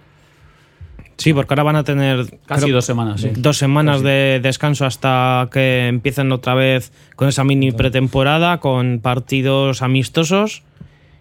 [1.17, 3.31] Sí, porque ahora van a tener Casi dos semanas, sí.
[3.35, 9.81] Dos semanas de descanso hasta que empiecen otra vez con esa mini pretemporada, con partidos
[9.81, 10.63] amistosos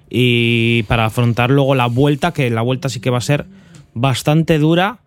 [0.08, 3.46] y para afrontar luego la vuelta, que la vuelta sí que va a ser
[3.94, 4.98] bastante dura.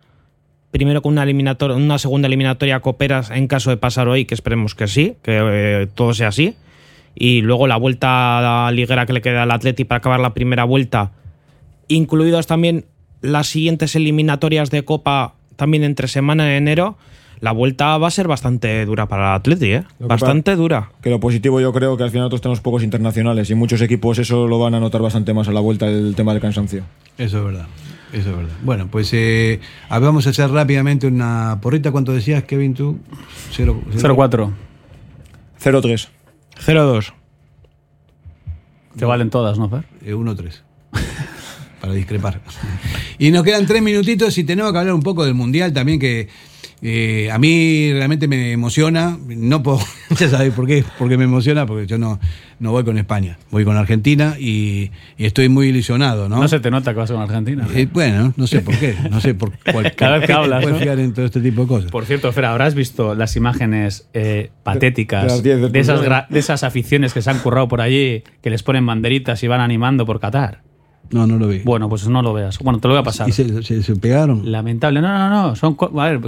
[0.70, 4.74] Primero con una, eliminator una segunda eliminatoria cooperas en caso de pasar hoy, que esperemos
[4.74, 6.54] que sí, que eh, todo sea así.
[7.14, 11.12] Y luego la vuelta liguera que le queda al Atleti para acabar la primera vuelta,
[11.88, 12.84] incluidos también
[13.20, 16.96] las siguientes eliminatorias de Copa también entre semana en enero,
[17.40, 19.84] la vuelta va a ser bastante dura para el Atleti, ¿eh?
[19.98, 20.90] Bastante dura.
[21.02, 24.18] Que lo positivo yo creo que al final nosotros tenemos pocos internacionales y muchos equipos
[24.18, 26.84] eso lo van a notar bastante más a la vuelta el tema del cansancio.
[27.18, 27.66] Eso es verdad.
[28.12, 28.54] Eso es verdad.
[28.62, 31.90] Bueno, pues eh, a ver, vamos a hacer rápidamente una porrita.
[31.90, 32.98] ¿Cuánto decías, Kevin, tú?
[33.50, 34.50] Cero- cero- 0-4.
[35.62, 36.08] 0-3.
[36.64, 37.12] 0-2.
[38.98, 39.84] Que valen todas, ¿no, Fer?
[40.02, 40.60] Eh, 1-3.
[41.80, 42.40] Para discrepar.
[43.18, 46.28] Y nos quedan tres minutitos y tenemos que hablar un poco del Mundial también, que
[46.82, 49.18] eh, a mí realmente me emociona.
[49.26, 49.80] No puedo,
[50.18, 52.20] ya sabéis por qué, porque me emociona, porque yo no,
[52.58, 56.40] no voy con España, voy con Argentina y, y estoy muy ilusionado, ¿no?
[56.40, 56.48] ¿no?
[56.48, 57.66] se te nota que vas con Argentina.
[57.74, 59.94] Eh, bueno, no sé por qué, no sé por cuál.
[59.94, 60.84] Cada vez que hablas, puedes ¿no?
[60.84, 61.90] fiar en todo este tipo de cosas.
[61.90, 66.00] Por cierto, Fer, habrás visto las imágenes eh, patéticas de las 10 del de esas,
[66.28, 69.60] de esas aficiones que se han currado por allí, que les ponen banderitas y van
[69.60, 70.65] animando por Qatar.
[71.10, 71.60] No, no lo vi.
[71.60, 72.58] Bueno, pues no lo veas.
[72.58, 73.28] Bueno, te lo voy a pasar.
[73.28, 74.50] ¿Y se, se- se pegaron?
[74.50, 75.00] Lamentable.
[75.00, 75.56] No, no, no.
[75.56, 76.20] Son, a ver,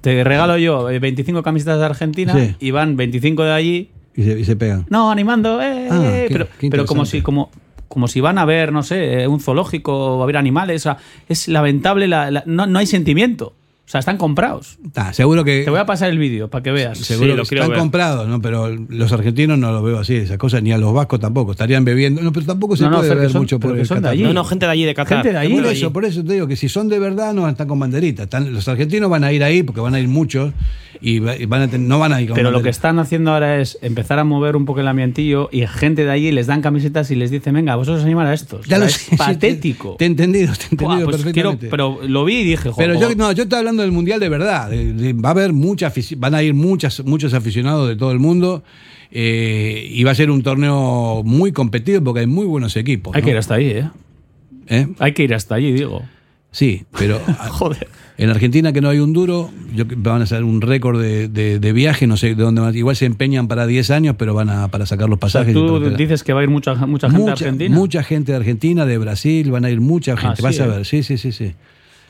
[0.00, 2.54] te regalo yo eh, 25 camisetas de Argentina Sí.
[2.60, 3.90] y van 25 de allí.
[4.16, 4.86] Y se, y se pegan.
[4.90, 5.60] No, animando.
[5.60, 7.50] eh, Ah, eh, qué- pero qué pero como si, como,
[7.88, 10.82] como si van a ver, no sé, eh, un zoológico, a ver animales.
[10.82, 10.98] o sea,
[11.28, 12.06] es lamentable.
[12.06, 13.54] la- la- no, no hay sentimiento.
[13.86, 14.78] O sea, están comprados.
[14.96, 16.96] Ah, seguro que Te voy a pasar el vídeo para que veas.
[16.98, 18.40] Seguro que están comprados, ¿no?
[18.40, 21.52] Pero los argentinos no los veo así, esas cosas, ni a los vascos tampoco.
[21.52, 22.22] Estarían bebiendo.
[22.22, 24.00] No, pero tampoco se No, no, puede que ver son- mucho por el son de
[24.02, 24.12] Qatar.
[24.14, 24.22] allí.
[24.22, 25.18] No, no, gente de allí de Qatar.
[25.18, 25.54] Gente de allí.
[25.54, 28.22] Por eso, por eso te digo que si son de verdad no están con banderita.
[28.22, 30.54] Están, los argentinos van a ir ahí porque van a ir muchos
[31.02, 32.98] y, va- y van a ten- no van a ir con Pero lo que están
[32.98, 36.46] haciendo ahora es empezar a mover un poco el ambientillo y gente de allí les
[36.46, 38.66] dan camisetas y les dicen, venga, vosotros animar a estos.
[38.66, 39.96] Ya O sea, lo es sé, sí, patético.
[39.98, 41.66] Te he entendido, te he entendido pues quiero- perfectamente.
[41.68, 42.88] pero lo vi y dije, joder.
[42.92, 44.70] Pero yo no, yo estoy hablando del mundial de verdad.
[44.70, 48.12] de- de- va a haber mucha afici- van a ir muchas, muchos aficionados de todo
[48.12, 48.62] el mundo
[49.10, 53.14] eh, y va a ser un torneo muy competido porque hay muy buenos equipos.
[53.14, 53.24] Hay ¿no?
[53.26, 53.90] que ir hasta ahí, ¿eh?
[54.68, 54.88] ¿Eh?
[54.98, 56.02] Hay que ir hasta allí, digo.
[56.50, 57.20] Sí, pero
[57.50, 57.88] Joder.
[58.16, 61.58] en Argentina que no hay un duro, yo, van a hacer un récord de, de-
[61.58, 62.74] de viaje, no sé de dónde van.
[62.76, 65.50] Igual se empeñan para 10 años, pero van a para sacar los O sea, pasajes.
[65.50, 67.74] y tú dices que va a ir mucha, mucha gente mucha, argentina.
[67.76, 70.36] mucha gente de Argentina, de Brasil, van a ir mucha gente.
[70.36, 70.68] sí, Vas a ¿eh?
[70.68, 71.52] ver, sí, sí, sí, sí.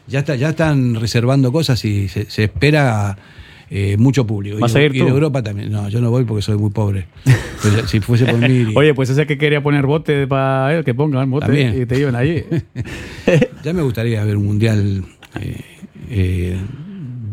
[0.07, 3.17] Ya está, ya están reservando cosas y se, se espera
[3.71, 4.59] eh, mucho público.
[4.59, 5.05] ¿Vas y, a ir y tú?
[5.07, 5.71] de Europa también.
[5.73, 7.07] No, yo no voy porque soy muy pobre.
[7.65, 8.75] Pues si fuese por mí.
[8.77, 11.81] Oye, pues ese que quería poner bote para él, que pongan bote También.
[11.81, 12.45] y te lleven allí.
[13.65, 15.03] ya me gustaría ver un mundial.
[15.41, 15.61] eh,
[16.11, 16.59] eh,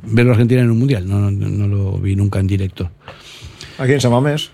[0.04, 1.06] verlo a Argentina en un mundial.
[1.06, 2.90] No, no, no lo vi nunca en directo.
[3.78, 4.52] Aquí en San Mamés.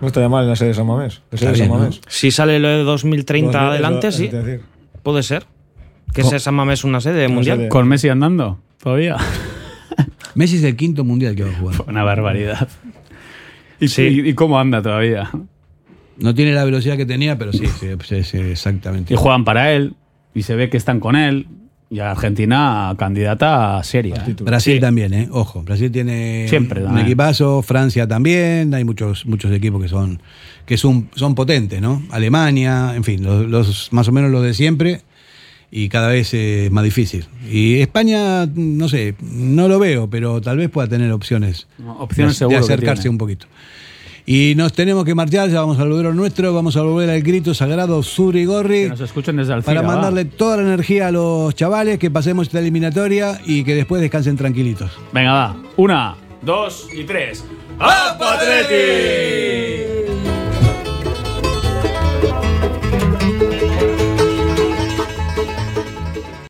[0.00, 1.22] No estaría mal en la sede de San Mamés.
[1.30, 1.90] La.
[2.08, 4.26] Si sale lo de 2030 Dos- adelante, sí.
[4.26, 4.62] decir,
[5.04, 5.46] Puede ser.
[6.16, 7.58] Que ese San Mamés una sede mundial.
[7.58, 7.68] sede.
[7.68, 9.16] Con Messi andando, todavía.
[10.34, 11.76] Messi es el quinto mundial que va a jugar.
[11.86, 12.68] Una barbaridad.
[13.80, 14.02] ¿Y, Sí.
[14.02, 15.30] y- y cómo anda todavía?
[16.18, 19.12] No tiene la velocidad que tenía, pero sí, sí, sí, sí, exactamente.
[19.12, 19.94] Y juegan para él,
[20.34, 21.46] y se ve que están con él.
[21.88, 24.16] Y Argentina candidata seria.
[24.26, 24.34] ¿eh?
[24.40, 24.80] Brasil Sí.
[24.80, 25.28] también, ¿eh?
[25.30, 27.06] Ojo, Brasil tiene Siempre un también.
[27.06, 30.20] equipazo, Francia también, hay muchos, muchos equipos que son,
[30.64, 32.02] que son, son potentes, ¿no?
[32.10, 35.02] Alemania, en fin, los, los- más o menos los de siempre,
[35.70, 37.26] y cada vez es más difícil.
[37.50, 41.66] Y España, no sé, no lo veo, pero tal vez pueda tener opciones.
[41.98, 43.46] Opciones de, acercarse un poquito.
[44.28, 47.54] Y nos tenemos que marchar, ya vamos al volver nuestro, vamos a volver al grito
[47.54, 48.82] sagrado Surigorri.
[48.82, 49.74] Que nos escuchen desde Alcira.
[49.74, 49.94] Para va.
[49.94, 54.36] mandarle toda la energía a los chavales, que pasemos esta eliminatoria y que después descansen
[54.36, 54.90] tranquilitos.
[55.12, 55.56] Venga, va.
[55.76, 57.44] Una, dos y tres.
[57.78, 58.76] ¡Atleti!